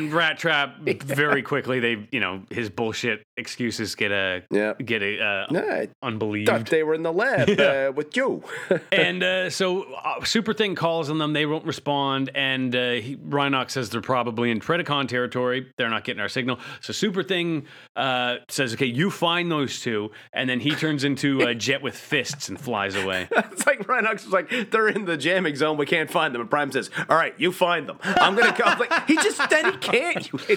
And 0.00 0.12
Rat 0.12 0.38
Trap 0.38 0.76
very 1.04 1.42
quickly 1.42 1.80
they 1.80 2.08
you 2.10 2.20
know 2.20 2.42
his 2.50 2.70
bullshit 2.70 3.22
excuses 3.36 3.94
get 3.94 4.12
a 4.12 4.42
yeah. 4.50 4.74
get 4.74 5.02
a 5.02 5.22
uh, 5.22 5.46
No, 5.50 5.86
unbelieved. 6.02 6.48
thought 6.48 6.66
they 6.66 6.82
were 6.82 6.94
in 6.94 7.02
the 7.02 7.12
lab 7.12 7.48
Yeah. 7.58 7.88
uh, 7.88 7.92
with 7.92 8.16
you. 8.16 8.42
and 8.92 9.22
uh, 9.22 9.50
so 9.50 9.84
uh, 9.94 10.24
Super 10.24 10.52
Thing 10.52 10.74
calls 10.74 11.10
on 11.10 11.18
them. 11.18 11.32
They 11.32 11.46
won't 11.46 11.64
respond. 11.64 12.30
And 12.34 12.74
uh, 12.74 12.92
he, 12.92 13.16
Rhinox 13.16 13.70
says 13.72 13.90
they're 13.90 14.00
probably 14.00 14.50
in 14.50 14.60
Predacon 14.60 15.08
territory. 15.08 15.72
They're 15.76 15.88
not 15.88 16.04
getting 16.04 16.20
our 16.20 16.28
signal. 16.28 16.58
So 16.80 16.92
Super 16.92 17.22
Thing 17.22 17.66
uh, 17.96 18.36
says, 18.48 18.74
okay, 18.74 18.86
you 18.86 19.10
find 19.10 19.50
those 19.50 19.80
two. 19.80 20.10
And 20.32 20.48
then 20.48 20.60
he 20.60 20.70
turns 20.72 21.04
into 21.04 21.40
a 21.42 21.54
jet 21.54 21.82
with 21.82 21.96
fists 21.96 22.48
and 22.48 22.60
flies 22.60 22.94
away. 22.94 23.28
it's 23.30 23.66
like 23.66 23.86
Rhinox 23.86 24.24
was 24.24 24.32
like, 24.32 24.70
they're 24.70 24.88
in 24.88 25.04
the 25.06 25.16
jamming 25.16 25.56
zone. 25.56 25.76
We 25.76 25.86
can't 25.86 26.10
find 26.10 26.34
them. 26.34 26.40
And 26.42 26.50
Prime 26.50 26.70
says, 26.72 26.90
all 27.08 27.16
right, 27.16 27.34
you 27.38 27.52
find 27.52 27.88
them. 27.88 27.98
I'm 28.02 28.36
to 28.36 28.62
go. 28.62 28.64
Like, 28.78 29.08
he 29.08 29.16
just 29.16 29.40
then 29.50 29.72
he 29.72 29.89
can't. 29.90 30.32
You 30.32 30.38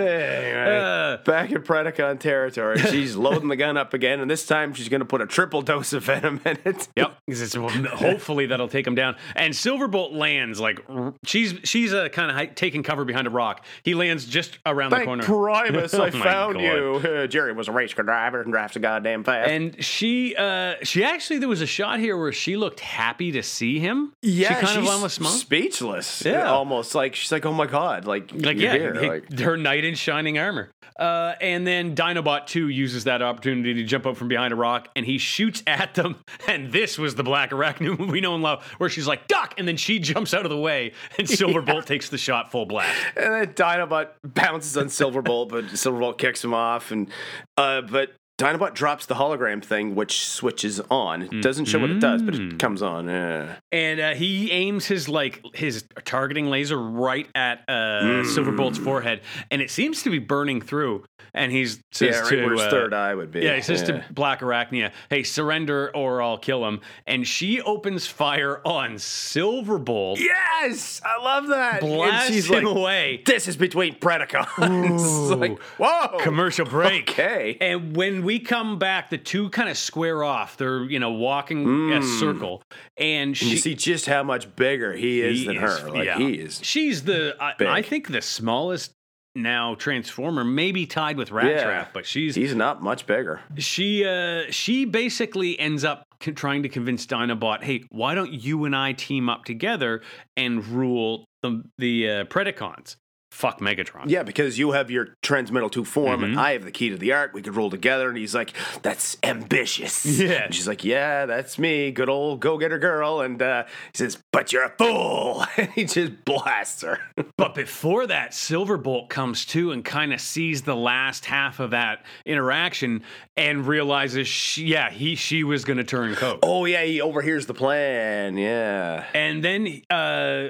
anyway, 0.00 1.18
back 1.24 1.50
in 1.50 1.62
Predacon 1.62 2.18
territory, 2.18 2.78
she's 2.90 3.16
loading 3.16 3.48
the 3.48 3.56
gun 3.56 3.76
up 3.76 3.94
again. 3.94 4.20
And 4.20 4.30
this 4.30 4.46
time 4.46 4.74
she's 4.74 4.88
going 4.88 5.00
to 5.00 5.04
put 5.06 5.20
a 5.20 5.26
triple 5.26 5.62
dose 5.62 5.92
of 5.92 6.04
venom 6.04 6.40
in 6.44 6.58
it. 6.64 6.88
Yep. 6.96 7.16
it's, 7.26 7.54
hopefully 7.54 8.46
that'll 8.46 8.68
take 8.68 8.86
him 8.86 8.94
down. 8.94 9.16
And 9.36 9.54
Silverbolt 9.54 10.12
lands 10.12 10.60
like 10.60 10.80
she's 11.24 11.54
she's 11.64 11.92
uh, 11.92 12.08
kind 12.08 12.30
of 12.30 12.36
hi- 12.36 12.46
taking 12.46 12.82
cover 12.82 13.04
behind 13.04 13.26
a 13.26 13.30
rock. 13.30 13.64
He 13.82 13.94
lands 13.94 14.24
just 14.26 14.58
around 14.66 14.90
the 14.90 15.04
corner. 15.04 15.22
Primus, 15.22 15.94
Oh 15.94 16.04
I 16.04 16.10
my 16.10 16.24
found 16.24 16.54
God. 16.54 16.62
you. 16.62 16.94
Uh, 17.04 17.26
Jerry 17.26 17.52
was 17.52 17.68
a 17.68 17.72
race 17.72 17.94
car 17.94 18.04
driver 18.04 18.40
and 18.42 18.52
drives 18.52 18.76
a 18.76 18.80
goddamn 18.80 19.24
fast. 19.24 19.50
And 19.50 19.82
she, 19.84 20.34
uh, 20.36 20.74
she 20.82 21.04
actually, 21.04 21.38
there 21.38 21.48
was 21.48 21.60
a 21.62 21.66
shot 21.66 21.98
here 21.98 22.16
where 22.16 22.32
she 22.32 22.56
looked 22.56 22.80
happy 22.80 23.32
to 23.32 23.42
see 23.42 23.78
him. 23.78 24.12
yeah, 24.22 24.48
she 24.60 24.66
kind 24.66 24.78
of 24.78 24.86
almost 24.86 25.16
smoked. 25.16 25.34
speechless. 25.36 26.22
Yeah. 26.24 26.50
almost 26.50 26.94
like 26.94 27.14
she's 27.14 27.32
like, 27.32 27.44
oh 27.46 27.52
my 27.52 27.66
god, 27.66 27.89
like, 27.98 28.32
Like 28.32 28.32
you're 28.32 28.52
yeah, 28.54 28.72
here. 28.72 29.00
he- 29.00 29.08
like, 29.08 29.38
her 29.40 29.56
knight 29.56 29.84
in 29.84 29.94
shining 29.94 30.38
armor. 30.38 30.70
Uh, 30.98 31.34
and 31.40 31.66
then 31.66 31.94
Dinobot 31.94 32.46
2 32.46 32.68
uses 32.68 33.04
that 33.04 33.22
opportunity 33.22 33.72
to 33.74 33.84
jump 33.84 34.04
up 34.06 34.16
from 34.18 34.28
behind 34.28 34.52
a 34.52 34.56
rock 34.56 34.88
and 34.94 35.06
he 35.06 35.16
shoots 35.18 35.62
at 35.66 35.94
them. 35.94 36.16
And 36.48 36.72
this 36.72 36.98
was 36.98 37.14
the 37.14 37.22
Black 37.22 37.50
Arachnia 37.50 37.96
we 38.10 38.20
know 38.20 38.34
and 38.34 38.42
love, 38.42 38.64
where 38.78 38.90
she's 38.90 39.06
like, 39.06 39.28
duck! 39.28 39.54
And 39.56 39.68
then 39.68 39.76
she 39.76 39.98
jumps 40.00 40.34
out 40.34 40.44
of 40.44 40.50
the 40.50 40.56
way 40.58 40.92
and 41.16 41.28
Silverbolt 41.28 41.84
takes 41.84 42.08
the 42.08 42.18
shot 42.18 42.50
full 42.50 42.66
blast. 42.66 42.90
And 43.16 43.32
then 43.32 43.46
Dinobot 43.54 44.08
bounces 44.24 44.76
on 44.76 44.86
Silverbolt, 44.86 45.48
but 45.48 45.64
Silverbolt 45.66 46.18
kicks 46.18 46.42
him 46.44 46.54
off. 46.54 46.90
And 46.90 47.08
uh, 47.56 47.82
but 47.82 48.12
Dinobot 48.40 48.74
drops 48.74 49.04
the 49.06 49.14
hologram 49.16 49.62
thing, 49.62 49.94
which 49.94 50.26
switches 50.26 50.80
on. 50.90 51.22
It 51.22 51.42
doesn't 51.42 51.66
show 51.66 51.78
what 51.78 51.90
it 51.90 52.00
does, 52.00 52.22
but 52.22 52.34
it 52.34 52.58
comes 52.58 52.80
on. 52.82 53.06
Yeah. 53.06 53.56
And 53.70 54.00
uh, 54.00 54.14
he 54.14 54.50
aims 54.50 54.86
his 54.86 55.08
like 55.08 55.44
his 55.54 55.84
targeting 56.04 56.46
laser 56.46 56.78
right 56.78 57.28
at 57.34 57.64
uh, 57.68 58.00
Mm. 58.00 58.24
Silverbolt's 58.24 58.78
forehead, 58.78 59.20
and 59.50 59.60
it 59.60 59.70
seems 59.70 60.02
to 60.04 60.10
be 60.10 60.18
burning 60.18 60.60
through. 60.62 61.04
And 61.32 61.52
he's 61.52 61.80
says 61.92 62.16
Yeah, 62.16 62.20
right 62.22 62.30
to 62.30 62.44
where 62.44 62.52
his 62.54 62.62
uh, 62.62 62.70
third 62.70 62.92
eye 62.94 63.14
would 63.14 63.30
be. 63.30 63.40
Yeah, 63.40 63.54
he 63.54 63.62
says 63.62 63.82
to 63.84 64.04
Black 64.10 64.40
Arachnia, 64.40 64.90
"Hey, 65.10 65.22
surrender 65.22 65.90
or 65.94 66.20
I'll 66.22 66.38
kill 66.38 66.66
him." 66.66 66.80
And 67.06 67.24
she 67.26 67.60
opens 67.60 68.06
fire 68.06 68.60
on 68.66 68.94
Silverbolt, 68.96 70.18
Yes, 70.18 71.00
I 71.04 71.22
love 71.22 71.48
that. 71.48 71.82
and 71.82 71.92
blasts 71.92 72.28
she's 72.30 72.48
him 72.50 72.64
like, 72.64 72.76
away. 72.76 73.22
"This 73.26 73.46
is 73.48 73.56
between 73.56 73.94
Predacons." 73.96 74.90
It's 75.30 75.30
like, 75.40 75.58
whoa, 75.78 76.18
Commercial 76.20 76.66
break. 76.66 77.10
Okay. 77.10 77.56
And 77.60 77.94
when 77.96 78.24
we 78.24 78.29
come 78.38 78.78
back, 78.78 79.10
the 79.10 79.18
two 79.18 79.50
kind 79.50 79.68
of 79.68 79.76
square 79.76 80.22
off. 80.22 80.56
They're 80.56 80.84
you 80.84 80.98
know 81.00 81.10
walking 81.10 81.92
a 81.92 82.02
circle, 82.02 82.62
and 82.96 83.36
she 83.36 83.50
you 83.50 83.56
see 83.56 83.74
just 83.74 84.06
how 84.06 84.22
much 84.22 84.54
bigger 84.54 84.92
he 84.92 85.20
is 85.22 85.40
He 85.40 85.46
than 85.46 85.56
is- 85.56 85.78
her. 85.80 85.90
Like 85.90 86.04
yeah. 86.04 86.18
he 86.18 86.34
is. 86.34 86.60
She's 86.62 87.02
the 87.02 87.34
I, 87.40 87.54
I 87.66 87.82
think 87.82 88.08
the 88.08 88.22
smallest 88.22 88.92
now 89.36 89.76
transformer, 89.76 90.42
maybe 90.42 90.86
tied 90.86 91.16
with 91.16 91.30
Rat 91.30 91.46
Yeah. 91.46 91.64
Trap, 91.64 91.90
but 91.94 92.04
she's 92.04 92.34
He's 92.34 92.54
not 92.54 92.82
much 92.82 93.06
bigger. 93.06 93.40
she 93.58 94.04
uh 94.04 94.42
she 94.50 94.84
basically 94.84 95.58
ends 95.58 95.84
up 95.84 96.02
trying 96.34 96.62
to 96.64 96.68
convince 96.68 97.06
Dinobot, 97.06 97.62
hey, 97.62 97.84
why 97.90 98.14
don't 98.14 98.32
you 98.32 98.64
and 98.64 98.74
I 98.76 98.92
team 98.92 99.28
up 99.28 99.44
together 99.44 100.02
and 100.36 100.66
rule 100.66 101.24
the 101.42 101.62
the 101.78 102.10
uh, 102.10 102.24
Predacons? 102.24 102.96
Fuck 103.30 103.60
Megatron. 103.60 104.04
Yeah, 104.08 104.22
because 104.24 104.58
you 104.58 104.72
have 104.72 104.90
your 104.90 105.16
transmetal 105.22 105.70
2 105.70 105.84
form 105.84 106.24
and 106.24 106.34
Mhm. 106.34 106.38
I 106.38 106.52
have 106.52 106.64
the 106.64 106.70
key 106.72 106.90
to 106.90 106.96
the 106.96 107.12
Ark. 107.12 107.32
We 107.32 107.42
could 107.42 107.54
roll 107.56 107.70
together. 107.70 108.08
And 108.08 108.18
he's 108.18 108.34
like, 108.34 108.52
that's 108.82 109.16
ambitious. 109.22 110.04
Yeah. 110.04 110.44
And 110.44 110.54
she's 110.54 110.66
like, 110.68 110.84
yeah, 110.84 111.26
that's 111.26 111.58
me. 111.58 111.90
Good 111.92 112.08
old 112.08 112.40
go 112.40 112.58
getter 112.58 112.78
girl. 112.78 113.20
And 113.20 113.40
uh, 113.40 113.64
he 113.92 113.98
says, 113.98 114.18
but 114.32 114.52
you're 114.52 114.64
a 114.64 114.70
fool. 114.76 115.44
And 115.56 115.70
he 115.70 115.84
just 115.84 116.24
blasts 116.24 116.82
her. 116.82 116.98
But 117.36 117.54
before 117.54 118.06
that, 118.08 118.32
Silverbolt 118.32 119.08
comes 119.08 119.46
to 119.46 119.72
and 119.72 119.82
kind 119.84 120.12
of 120.12 120.20
sees 120.20 120.62
the 120.62 120.76
last 120.76 121.24
half 121.24 121.58
of 121.60 121.70
that 121.70 122.04
interaction 122.26 123.02
and 123.36 123.66
realizes, 123.66 124.28
she, 124.28 124.64
yeah, 124.66 124.90
he 124.90 125.14
she 125.14 125.42
was 125.44 125.64
going 125.64 125.78
to 125.78 125.84
turn 125.84 126.14
coat. 126.16 126.40
oh, 126.42 126.66
yeah, 126.66 126.82
he 126.84 127.00
overhears 127.00 127.46
the 127.46 127.54
plan. 127.54 128.36
Yeah. 128.36 129.04
And 129.14 129.42
then 129.42 129.82
uh 129.88 130.48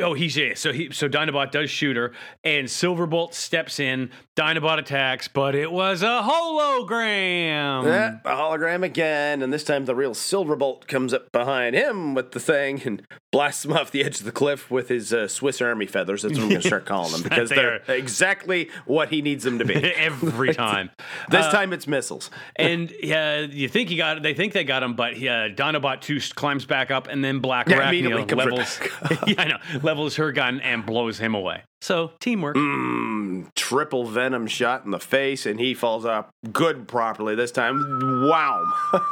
Oh, 0.00 0.14
he's 0.14 0.36
yeah. 0.36 0.54
So 0.54 0.72
he 0.72 0.90
so 0.90 1.08
Dinobot 1.08 1.52
does 1.52 1.70
shoot 1.70 1.96
her, 1.96 2.12
and 2.42 2.66
Silverbolt 2.66 3.32
steps 3.34 3.78
in. 3.78 4.10
Dinobot 4.36 4.78
attacks, 4.80 5.28
but 5.28 5.54
it 5.54 5.70
was 5.70 6.02
a 6.02 6.20
hologram. 6.28 7.84
Yeah, 7.84 8.18
a 8.24 8.36
hologram 8.36 8.82
again, 8.84 9.42
and 9.42 9.52
this 9.52 9.62
time 9.64 9.84
the 9.84 9.94
real 9.94 10.12
Silverbolt 10.12 10.88
comes 10.88 11.14
up 11.14 11.30
behind 11.32 11.76
him 11.76 12.14
with 12.14 12.32
the 12.32 12.40
thing 12.40 12.82
and 12.84 13.02
blasts 13.30 13.64
him 13.64 13.72
off 13.72 13.90
the 13.92 14.02
edge 14.04 14.18
of 14.18 14.24
the 14.26 14.32
cliff 14.32 14.70
with 14.70 14.88
his 14.88 15.12
uh, 15.12 15.28
Swiss 15.28 15.60
Army 15.62 15.86
feathers. 15.86 16.22
That's 16.22 16.34
what 16.34 16.42
I'm 16.44 16.48
going 16.48 16.60
to 16.62 16.66
start 16.66 16.86
calling 16.86 17.12
them 17.12 17.22
because 17.24 17.50
They 17.50 17.56
they're 17.56 17.76
exactly 17.88 18.70
what 18.86 19.08
he 19.10 19.22
needs 19.22 19.44
them 19.44 19.58
to 19.60 19.64
be. 19.64 19.74
Every 19.94 20.52
time. 20.54 20.90
This 21.30 21.46
Uh, 21.46 21.52
time 21.52 21.72
it's 21.72 21.86
missiles. 21.86 22.30
and 22.56 22.92
uh, 23.12 23.46
you 23.50 23.68
think 23.68 23.88
he 23.88 23.96
got 23.96 24.22
they 24.22 24.34
think 24.34 24.52
they 24.52 24.64
got 24.64 24.82
him, 24.82 24.94
but 24.94 25.14
uh, 25.14 25.48
Dinobot 25.54 26.00
two 26.00 26.18
climbs 26.34 26.64
back 26.64 26.90
up, 26.90 27.06
and 27.08 27.24
then 27.24 27.38
Black 27.40 27.68
Yeah, 27.68 27.90
Arachnia 27.90 28.36
levels. 28.36 28.80
yeah, 29.28 29.34
I 29.40 29.44
know 29.48 29.58
levels 29.84 30.16
her 30.16 30.32
gun 30.32 30.60
and 30.60 30.84
blows 30.84 31.18
him 31.18 31.34
away. 31.34 31.62
So 31.80 32.12
teamwork. 32.20 32.56
Mm, 32.56 33.48
triple 33.54 34.04
venom 34.06 34.46
shot 34.46 34.84
in 34.84 34.90
the 34.90 34.98
face, 34.98 35.46
and 35.46 35.60
he 35.60 35.74
falls 35.74 36.04
off 36.04 36.26
good 36.52 36.88
properly 36.88 37.34
this 37.34 37.52
time. 37.52 37.78
Wow. 38.28 38.64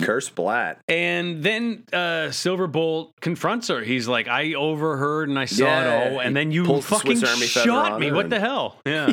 Curse 0.00 0.26
Splat. 0.28 0.80
And 0.86 1.42
then 1.42 1.82
uh, 1.92 2.28
Silverbolt 2.30 3.10
confronts 3.20 3.66
her. 3.68 3.80
He's 3.82 4.06
like, 4.06 4.28
"I 4.28 4.54
overheard 4.54 5.28
and 5.28 5.36
I 5.38 5.44
saw 5.46 5.64
Yeah, 5.64 5.80
it 6.04 6.12
all, 6.12 6.20
and 6.20 6.36
then 6.36 6.52
you 6.52 6.64
fucking 6.80 7.16
Swiss 7.16 7.28
Army 7.30 7.46
feather 7.46 7.66
shot 7.66 8.00
me. 8.00 8.12
What 8.12 8.26
and- 8.26 8.32
the 8.32 8.38
hell?" 8.40 8.76
Yeah. 8.86 9.12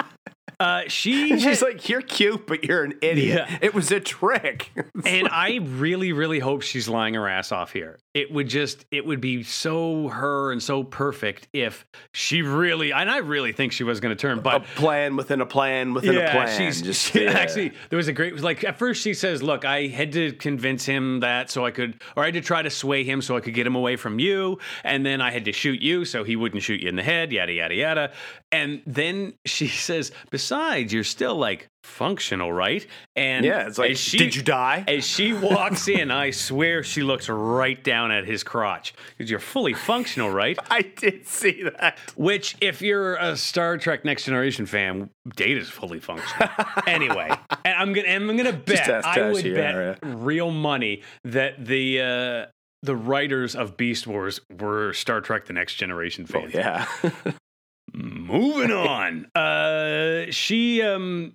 uh, 0.60 0.82
she 0.88 1.28
she's 1.38 1.60
had- 1.60 1.62
like, 1.62 1.88
You're 1.88 2.02
cute, 2.02 2.44
but 2.48 2.64
you're 2.64 2.82
an 2.82 2.94
idiot. 3.02 3.46
Yeah. 3.48 3.58
It 3.62 3.72
was 3.72 3.92
a 3.92 4.00
trick. 4.00 4.72
and 5.04 5.28
I 5.30 5.60
really, 5.62 6.12
really 6.12 6.40
hope 6.40 6.62
she's 6.62 6.88
lying 6.88 7.14
her 7.14 7.28
ass 7.28 7.52
off 7.52 7.72
here. 7.72 7.96
It 8.16 8.32
would 8.32 8.48
just, 8.48 8.86
it 8.90 9.04
would 9.04 9.20
be 9.20 9.42
so 9.42 10.08
her 10.08 10.50
and 10.50 10.62
so 10.62 10.82
perfect 10.82 11.48
if 11.52 11.86
she 12.12 12.40
really, 12.40 12.90
and 12.90 13.10
I 13.10 13.18
really 13.18 13.52
think 13.52 13.72
she 13.72 13.84
was 13.84 14.00
going 14.00 14.16
to 14.16 14.18
turn, 14.20 14.40
but 14.40 14.62
a 14.62 14.64
plan 14.74 15.16
within 15.16 15.42
a 15.42 15.46
plan 15.46 15.92
within 15.92 16.16
a 16.16 16.30
plan. 16.30 16.56
she's 16.56 16.80
Just 16.80 17.12
she- 17.12 17.24
yeah. 17.24 17.32
actually 17.32 17.72
there 17.90 17.98
was 17.98 18.08
a 18.08 18.14
great 18.14 18.40
like 18.40 18.64
at 18.64 18.78
first 18.78 19.02
she 19.02 19.12
says, 19.12 19.42
"Look, 19.42 19.66
I 19.66 19.88
had 19.88 20.12
to 20.12 20.32
convince 20.32 20.86
him 20.86 21.20
that 21.20 21.50
so 21.50 21.66
I 21.66 21.70
could, 21.70 22.00
or 22.16 22.22
I 22.22 22.26
had 22.28 22.34
to 22.34 22.40
try 22.40 22.62
to 22.62 22.70
sway 22.70 23.04
him 23.04 23.20
so 23.20 23.36
I 23.36 23.40
could 23.40 23.52
get 23.52 23.66
him 23.66 23.74
away 23.76 23.96
from 23.96 24.18
you, 24.18 24.58
and 24.82 25.04
then 25.04 25.20
I 25.20 25.30
had 25.30 25.44
to 25.44 25.52
shoot 25.52 25.82
you 25.82 26.06
so 26.06 26.24
he 26.24 26.36
wouldn't 26.36 26.62
shoot 26.62 26.80
you 26.80 26.88
in 26.88 26.96
the 26.96 27.02
head, 27.02 27.32
yada 27.32 27.52
yada 27.52 27.74
yada." 27.74 28.12
And 28.50 28.80
then 28.86 29.34
she 29.44 29.68
says, 29.88 30.10
"Besides, 30.30 30.90
you're 30.90 31.04
still 31.04 31.36
like 31.36 31.68
functional, 31.86 32.52
right?" 32.52 32.86
And 33.14 33.44
Yeah, 33.44 33.66
it's 33.66 33.78
like, 33.78 33.96
she, 33.96 34.18
did 34.18 34.34
you 34.36 34.42
die? 34.42 34.84
As 34.86 35.06
she 35.06 35.32
walks 35.32 35.88
in, 35.88 36.10
I 36.10 36.30
swear 36.30 36.82
she 36.82 37.02
looks 37.02 37.28
right 37.28 37.82
down 37.82 38.10
at 38.10 38.26
his 38.26 38.42
crotch 38.42 38.92
because 39.16 39.30
you're 39.30 39.40
fully 39.40 39.72
functional, 39.72 40.30
right? 40.30 40.58
I 40.70 40.82
did 40.82 41.26
see 41.26 41.62
that. 41.62 41.98
Which, 42.16 42.56
if 42.60 42.82
you're 42.82 43.16
a 43.16 43.36
Star 43.36 43.78
Trek 43.78 44.04
Next 44.04 44.24
Generation 44.24 44.66
fan, 44.66 45.10
Data's 45.36 45.68
fully 45.70 46.00
functional. 46.00 46.48
anyway, 46.86 47.30
and 47.64 47.74
I'm 47.74 47.92
gonna, 47.92 48.08
and 48.08 48.30
I'm 48.30 48.36
gonna 48.36 48.52
bet, 48.52 49.04
I 49.04 49.30
would 49.30 49.44
bet 49.44 49.98
real 50.02 50.50
money 50.50 51.02
that 51.24 51.64
the 51.64 52.00
uh, 52.00 52.46
the 52.82 52.94
writers 52.96 53.56
of 53.56 53.76
Beast 53.76 54.06
Wars 54.06 54.40
were 54.60 54.92
Star 54.92 55.20
Trek: 55.20 55.46
The 55.46 55.52
Next 55.54 55.74
Generation 55.76 56.26
Oh, 56.28 56.40
fans. 56.40 56.54
yeah. 56.54 56.86
Moving 57.94 58.72
on, 58.72 59.26
uh, 59.34 60.26
she 60.30 60.82
um. 60.82 61.32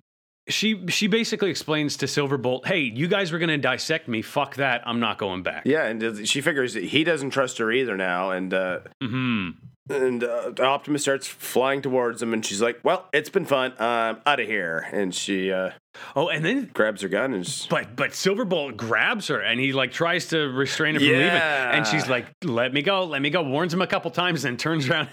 She 0.48 0.86
she 0.88 1.06
basically 1.06 1.50
explains 1.50 1.96
to 1.98 2.06
Silverbolt, 2.06 2.66
"Hey, 2.66 2.80
you 2.80 3.06
guys 3.08 3.30
were 3.32 3.38
gonna 3.38 3.58
dissect 3.58 4.08
me. 4.08 4.22
Fuck 4.22 4.56
that. 4.56 4.82
I'm 4.86 4.98
not 5.00 5.18
going 5.18 5.42
back." 5.42 5.62
yeah, 5.66 5.84
and 5.86 6.26
she 6.28 6.40
figures 6.40 6.74
that 6.74 6.84
he 6.84 7.04
doesn't 7.04 7.30
trust 7.30 7.58
her 7.58 7.70
either 7.70 7.96
now. 7.96 8.30
And 8.30 8.52
uh, 8.52 8.80
hmm 9.00 9.50
And 9.90 10.24
uh, 10.24 10.52
Optimus 10.60 11.02
starts 11.02 11.26
flying 11.26 11.80
towards 11.82 12.20
him, 12.22 12.32
and 12.34 12.44
she's 12.44 12.60
like, 12.60 12.80
"Well, 12.82 13.08
it's 13.12 13.30
been 13.30 13.44
fun. 13.44 13.72
I'm 13.78 14.20
out 14.26 14.40
of 14.40 14.46
here." 14.48 14.88
And 14.92 15.14
she 15.14 15.52
uh, 15.52 15.70
Oh, 16.16 16.28
and 16.28 16.44
then 16.44 16.70
grabs 16.72 17.02
her 17.02 17.08
gun 17.08 17.34
and 17.34 17.44
just, 17.44 17.68
but 17.68 17.94
but 17.94 18.10
Silverbolt 18.10 18.76
grabs 18.76 19.28
her 19.28 19.40
and 19.40 19.60
he 19.60 19.72
like 19.72 19.92
tries 19.92 20.28
to 20.28 20.38
restrain 20.48 20.94
her 20.94 21.00
from 21.00 21.08
leaving, 21.08 21.24
and 21.24 21.86
she's 21.86 22.08
like, 22.08 22.26
"Let 22.42 22.72
me 22.72 22.82
go, 22.82 23.04
let 23.04 23.22
me 23.22 23.30
go." 23.30 23.42
Warns 23.42 23.72
him 23.74 23.82
a 23.82 23.86
couple 23.86 24.10
times, 24.10 24.44
and 24.44 24.52
then 24.54 24.58
turns 24.58 24.88
around, 24.90 25.08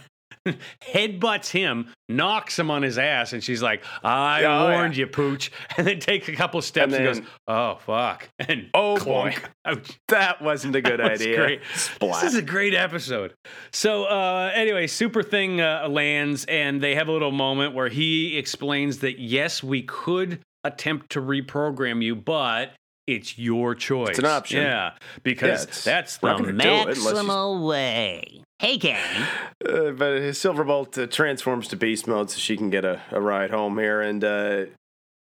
headbutts 0.83 1.49
him, 1.49 1.87
knocks 2.07 2.57
him 2.57 2.69
on 2.71 2.81
his 2.81 2.97
ass, 2.97 3.33
and 3.33 3.43
she's 3.43 3.61
like, 3.61 3.83
"I 4.03 4.39
Oh, 4.39 4.41
yeah. 4.41 4.71
warned 4.75 4.97
you, 4.97 5.07
pooch." 5.07 5.51
And 5.77 5.87
then 5.87 5.99
takes 5.99 6.27
a 6.27 6.33
couple 6.33 6.61
steps 6.61 6.93
and, 6.93 7.05
And 7.05 7.15
goes, 7.19 7.27
"Oh 7.47 7.75
fuck!" 7.85 8.29
And 8.39 8.69
Oh, 8.73 8.97
clunk. 8.97 9.41
boy. 9.65 9.81
That 10.07 10.41
wasn't 10.41 10.75
a 10.75 10.81
good 10.81 10.99
idea. 11.01 11.35
great. 11.37 11.61
Splat. 11.75 12.21
This 12.23 12.33
is 12.33 12.39
a 12.39 12.41
great 12.43 12.73
episode. 12.73 13.33
So, 13.71 14.05
uh, 14.05 14.51
anyway, 14.53 14.87
Super 14.87 15.21
Thing 15.23 15.61
uh, 15.61 15.87
lands, 15.89 16.45
and 16.45 16.81
they 16.81 16.95
have 16.95 17.07
a 17.07 17.11
little 17.11 17.31
moment 17.31 17.75
where 17.75 17.89
he 17.89 18.37
explains 18.37 18.99
that 18.99 19.19
yes, 19.19 19.61
we 19.63 19.83
could 19.83 20.39
attempt 20.63 21.11
to 21.11 21.21
reprogram 21.21 22.03
you, 22.03 22.15
but 22.15 22.73
it's 23.07 23.37
your 23.39 23.73
choice. 23.75 24.09
It's 24.09 24.19
an 24.19 24.25
option. 24.25 24.61
Yeah, 24.61 24.91
because 25.23 25.63
it's- 25.63 25.83
that's 25.83 26.17
the 26.17 26.27
not 26.27 26.39
gonna 26.39 26.51
do 26.53 26.69
it 26.69 26.97
unless 26.97 26.97
you- 26.97 27.03
Maximal 27.13 27.65
way. 27.67 28.43
Hey, 28.59 28.77
gang. 28.77 29.23
Uh, 29.65 29.91
but 29.91 30.21
Silverbolt 30.35 31.01
uh, 31.01 31.07
transforms 31.07 31.69
to 31.69 31.77
beast 31.77 32.07
mode 32.07 32.29
so 32.29 32.39
she 32.39 32.57
can 32.57 32.69
get 32.69 32.83
a, 32.83 33.01
a 33.09 33.21
ride 33.21 33.51
home 33.51 33.77
here, 33.77 34.01
and 34.01 34.21
uh, 34.21 34.65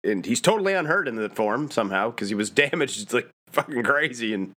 and 0.03 0.25
he's 0.25 0.41
totally 0.41 0.73
unhurt 0.73 1.07
in 1.07 1.17
the 1.17 1.29
form 1.29 1.71
somehow 1.71 2.11
because 2.11 2.31
he 2.31 2.35
was 2.35 2.49
damaged 2.65 3.13
like 3.13 3.29
fucking 3.51 3.83
crazy 3.83 4.33
in 4.33 4.55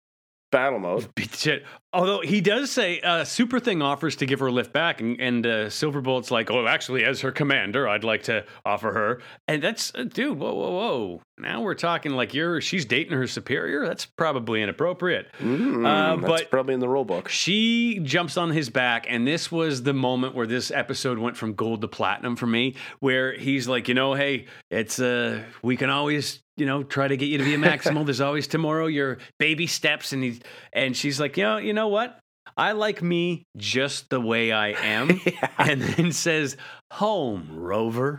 battle 0.51 0.77
mode. 0.77 1.07
Shit. 1.31 1.65
Although 1.91 2.21
he 2.21 2.39
does 2.39 2.69
say 2.69 2.99
uh, 3.01 3.23
Super 3.23 3.59
Thing 3.59 3.81
offers 3.81 4.15
to 4.17 4.27
give 4.27 4.39
her 4.41 4.47
a 4.47 4.51
lift 4.51 4.73
back, 4.73 5.01
and, 5.01 5.19
and 5.19 5.45
uh, 5.47 5.69
Silverbolt's 5.69 6.29
like, 6.29 6.51
"Oh, 6.51 6.67
actually, 6.67 7.03
as 7.03 7.21
her 7.21 7.31
commander, 7.31 7.87
I'd 7.87 8.03
like 8.03 8.23
to 8.23 8.45
offer 8.63 8.93
her." 8.93 9.21
And 9.47 9.63
that's, 9.63 9.91
uh, 9.95 10.03
dude, 10.03 10.37
whoa, 10.37 10.53
whoa, 10.53 10.71
whoa! 10.71 11.21
Now 11.39 11.61
we're 11.61 11.75
talking 11.75 12.13
like 12.13 12.33
you're 12.33 12.61
she's 12.61 12.85
dating 12.85 13.13
her 13.13 13.27
superior. 13.27 13.85
That's 13.85 14.05
probably 14.05 14.61
inappropriate. 14.63 15.27
Mm, 15.39 15.85
Uh, 15.85 16.15
that's 16.15 16.27
but- 16.27 16.49
probably 16.51 16.73
in 16.73 16.79
the 16.79 16.89
rule 16.89 17.05
book. 17.05 17.29
She 17.29 17.99
jumps 18.01 18.37
on 18.37 18.49
his 18.49 18.69
back, 18.71 19.05
and 19.07 19.27
this 19.27 19.51
was 19.51 19.83
the 19.83 19.93
moment 19.93 20.33
where 20.33 20.47
this 20.47 20.71
episode 20.71 21.19
went 21.19 21.37
from 21.37 21.53
gold 21.53 21.81
to 21.81 21.87
platinum 21.87 22.35
for 22.37 22.47
me, 22.47 22.75
where 23.01 23.33
he's 23.33 23.67
like, 23.67 23.87
you 23.87 23.93
know, 23.93 24.15
hey, 24.15 24.47
it's 24.71 24.99
uh, 24.99 25.43
we 25.61 25.77
can 25.77 25.91
always, 25.91 26.39
you 26.55 26.65
know, 26.65 26.81
try 26.81 27.07
to 27.07 27.15
get 27.17 27.27
you 27.27 27.37
to 27.37 27.43
be 27.43 27.53
a 27.53 27.57
maximal. 27.59 28.03
There's 28.03 28.21
always 28.21 28.47
tomorrow. 28.47 28.87
Your 28.87 29.19
baby 29.37 29.67
steps, 29.67 30.13
and 30.13 30.23
he, 30.23 30.41
and 30.73 30.97
she's 30.97 31.19
like, 31.19 31.37
you 31.37 31.43
know, 31.43 31.57
you 31.57 31.73
know 31.73 31.87
what? 31.89 32.19
I 32.55 32.71
like 32.71 33.03
me 33.03 33.43
just 33.55 34.09
the 34.09 34.19
way 34.19 34.51
I 34.51 34.69
am, 34.69 35.21
and 35.59 35.81
then 35.83 36.11
says, 36.11 36.57
"Home, 36.93 37.47
Rover." 37.53 38.17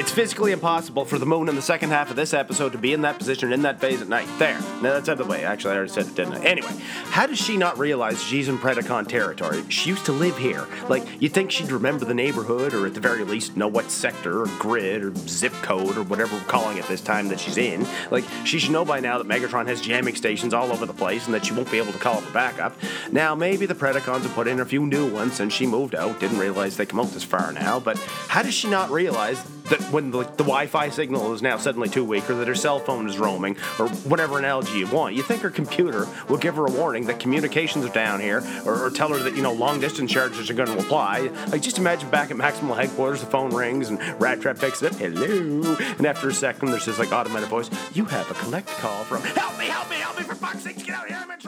It's 0.00 0.10
physically 0.10 0.50
impossible 0.50 1.04
for 1.04 1.18
the 1.18 1.26
moon 1.26 1.46
in 1.46 1.54
the 1.54 1.60
second 1.60 1.90
half 1.90 2.08
of 2.08 2.16
this 2.16 2.32
episode 2.32 2.72
to 2.72 2.78
be 2.78 2.94
in 2.94 3.02
that 3.02 3.18
position 3.18 3.52
in 3.52 3.60
that 3.60 3.78
phase 3.78 4.00
at 4.00 4.08
night. 4.08 4.26
There. 4.38 4.58
No, 4.80 4.94
that's 4.94 5.10
out 5.10 5.20
of 5.20 5.26
the 5.26 5.30
way. 5.30 5.44
Actually, 5.44 5.72
I 5.72 5.76
already 5.76 5.92
said 5.92 6.06
it, 6.06 6.14
didn't 6.14 6.36
I? 6.36 6.42
Anyway, 6.42 6.72
how 7.10 7.26
does 7.26 7.36
she 7.36 7.58
not 7.58 7.78
realize 7.78 8.22
she's 8.22 8.48
in 8.48 8.56
Predacon 8.56 9.06
territory? 9.06 9.62
She 9.68 9.90
used 9.90 10.06
to 10.06 10.12
live 10.12 10.38
here. 10.38 10.66
Like, 10.88 11.04
you'd 11.20 11.34
think 11.34 11.50
she'd 11.50 11.70
remember 11.70 12.06
the 12.06 12.14
neighborhood, 12.14 12.72
or 12.72 12.86
at 12.86 12.94
the 12.94 13.00
very 13.00 13.24
least, 13.24 13.58
know 13.58 13.68
what 13.68 13.90
sector, 13.90 14.40
or 14.40 14.46
grid, 14.58 15.04
or 15.04 15.14
zip 15.14 15.52
code, 15.60 15.98
or 15.98 16.02
whatever 16.04 16.34
we're 16.34 16.44
calling 16.44 16.78
it 16.78 16.86
this 16.86 17.02
time 17.02 17.28
that 17.28 17.38
she's 17.38 17.58
in. 17.58 17.86
Like, 18.10 18.24
she 18.46 18.58
should 18.58 18.72
know 18.72 18.86
by 18.86 19.00
now 19.00 19.18
that 19.18 19.28
Megatron 19.28 19.66
has 19.66 19.82
jamming 19.82 20.14
stations 20.14 20.54
all 20.54 20.72
over 20.72 20.86
the 20.86 20.94
place 20.94 21.26
and 21.26 21.34
that 21.34 21.44
she 21.44 21.52
won't 21.52 21.70
be 21.70 21.76
able 21.76 21.92
to 21.92 21.98
call 21.98 22.22
for 22.22 22.32
backup. 22.32 22.74
Now, 23.12 23.34
maybe 23.34 23.66
the 23.66 23.74
Predacons 23.74 24.22
have 24.22 24.32
put 24.32 24.48
in 24.48 24.60
a 24.60 24.64
few 24.64 24.86
new 24.86 25.12
ones 25.12 25.34
since 25.34 25.52
she 25.52 25.66
moved 25.66 25.94
out. 25.94 26.20
Didn't 26.20 26.38
realize 26.38 26.78
they 26.78 26.86
come 26.86 27.00
out 27.00 27.10
this 27.10 27.22
far 27.22 27.52
now, 27.52 27.78
but 27.78 27.98
how 28.28 28.40
does 28.40 28.54
she 28.54 28.70
not 28.70 28.90
realize 28.90 29.44
that 29.70 29.80
when 29.92 30.10
the, 30.10 30.22
the 30.22 30.44
Wi-Fi 30.44 30.90
signal 30.90 31.32
is 31.32 31.42
now 31.42 31.56
suddenly 31.56 31.88
too 31.88 32.04
weak, 32.04 32.28
or 32.28 32.34
that 32.34 32.48
her 32.48 32.54
cell 32.54 32.78
phone 32.78 33.08
is 33.08 33.18
roaming, 33.18 33.56
or 33.78 33.88
whatever 33.88 34.38
analogy 34.38 34.78
you 34.78 34.86
want, 34.88 35.14
you 35.14 35.22
think 35.22 35.42
her 35.42 35.50
computer 35.50 36.06
will 36.28 36.38
give 36.38 36.56
her 36.56 36.66
a 36.66 36.70
warning 36.70 37.06
that 37.06 37.18
communications 37.18 37.84
are 37.84 37.92
down 37.92 38.20
here, 38.20 38.42
or, 38.64 38.86
or 38.86 38.90
tell 38.90 39.08
her 39.08 39.18
that 39.18 39.34
you 39.34 39.42
know 39.42 39.52
long 39.52 39.80
distance 39.80 40.12
charges 40.12 40.50
are 40.50 40.54
going 40.54 40.68
to 40.68 40.78
apply. 40.78 41.30
Like 41.48 41.62
just 41.62 41.78
imagine 41.78 42.10
back 42.10 42.30
at 42.30 42.36
Maximal 42.36 42.76
headquarters, 42.76 43.20
the 43.20 43.26
phone 43.26 43.54
rings 43.54 43.88
and 43.88 44.00
Rat 44.20 44.40
Trap 44.40 44.58
picks 44.58 44.82
it 44.82 44.92
up. 44.92 44.98
Hello, 44.98 45.76
and 45.98 46.06
after 46.06 46.28
a 46.28 46.34
second, 46.34 46.70
there's 46.70 46.86
this 46.86 46.98
like 46.98 47.12
automated 47.12 47.48
voice. 47.48 47.70
You 47.94 48.04
have 48.06 48.30
a 48.30 48.34
collect 48.34 48.68
call 48.68 49.04
from. 49.04 49.22
Help 49.22 49.58
me! 49.58 49.66
Help 49.66 49.90
me! 49.90 49.96
Help 49.96 50.18
me! 50.18 50.24
For 50.24 50.34
fuck's 50.34 50.62
sake, 50.62 50.84
get 50.84 50.90
out 50.90 51.08
here! 51.08 51.18
I'm 51.20 51.30
in 51.30 51.39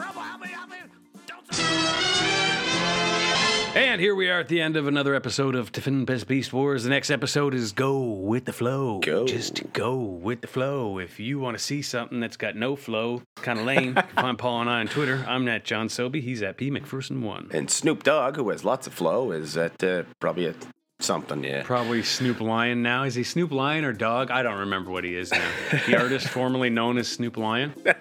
And 3.93 4.01
here 4.01 4.15
we 4.15 4.27
are 4.27 4.39
at 4.39 4.47
the 4.47 4.59
end 4.59 4.75
of 4.75 4.87
another 4.87 5.13
episode 5.13 5.53
of 5.53 5.71
Tiffin 5.71 6.03
Best 6.03 6.27
Beast 6.27 6.51
Wars. 6.51 6.83
The 6.83 6.89
next 6.89 7.11
episode 7.11 7.53
is 7.53 7.73
Go 7.73 8.01
with 8.01 8.45
the 8.45 8.51
Flow. 8.51 8.97
Go. 8.97 9.27
Just 9.27 9.71
go 9.71 9.99
with 9.99 10.41
the 10.41 10.47
flow. 10.47 10.97
If 10.97 11.19
you 11.19 11.37
want 11.37 11.55
to 11.59 11.63
see 11.63 11.83
something 11.83 12.19
that's 12.19 12.35
got 12.35 12.55
no 12.55 12.75
flow, 12.75 13.21
kind 13.35 13.59
of 13.59 13.67
lame, 13.67 13.89
you 13.89 13.93
can 13.93 14.15
find 14.15 14.37
Paul 14.39 14.61
and 14.61 14.69
I 14.71 14.79
on 14.79 14.87
Twitter. 14.87 15.23
I'm 15.27 15.47
at 15.47 15.63
John 15.63 15.89
Sobey. 15.89 16.21
He's 16.21 16.41
at 16.41 16.57
P 16.57 16.71
McPherson1. 16.71 17.53
And 17.53 17.69
Snoop 17.69 18.01
Dogg, 18.01 18.35
who 18.35 18.49
has 18.49 18.65
lots 18.65 18.87
of 18.87 18.93
flow, 18.95 19.29
is 19.29 19.55
at 19.57 19.83
uh, 19.83 20.05
probably 20.19 20.47
at 20.47 20.55
something. 20.99 21.43
Yeah. 21.43 21.63
Probably 21.63 22.01
Snoop 22.03 22.39
Lion 22.41 22.81
now. 22.81 23.03
Is 23.03 23.15
he 23.15 23.23
Snoop 23.23 23.51
Lion 23.51 23.83
or 23.85 23.93
Dog? 23.93 24.31
I 24.31 24.41
don't 24.43 24.59
remember 24.59 24.91
what 24.91 25.03
he 25.03 25.15
is 25.15 25.31
now. 25.31 25.49
the 25.87 25.97
artist 26.01 26.27
formerly 26.29 26.69
known 26.69 26.97
as 26.97 27.07
Snoop 27.07 27.37
Lion. 27.37 27.73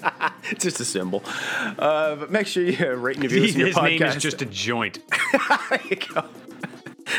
It's 0.51 0.65
just 0.65 0.81
a 0.81 0.85
symbol. 0.85 1.23
Uh, 1.79 2.17
but 2.17 2.31
make 2.33 2.49
sure 2.49 2.65
you 2.65 2.95
rate 2.95 3.15
and 3.17 3.23
review 3.23 3.45
in 3.45 3.55
your 3.59 3.67
His 3.69 3.77
podcast. 3.77 3.99
name 4.01 4.03
is 4.03 4.17
just 4.17 4.43
a 4.43 4.45
joint. 4.45 4.99
there 5.71 5.81
you 5.89 5.97
go. 5.97 6.25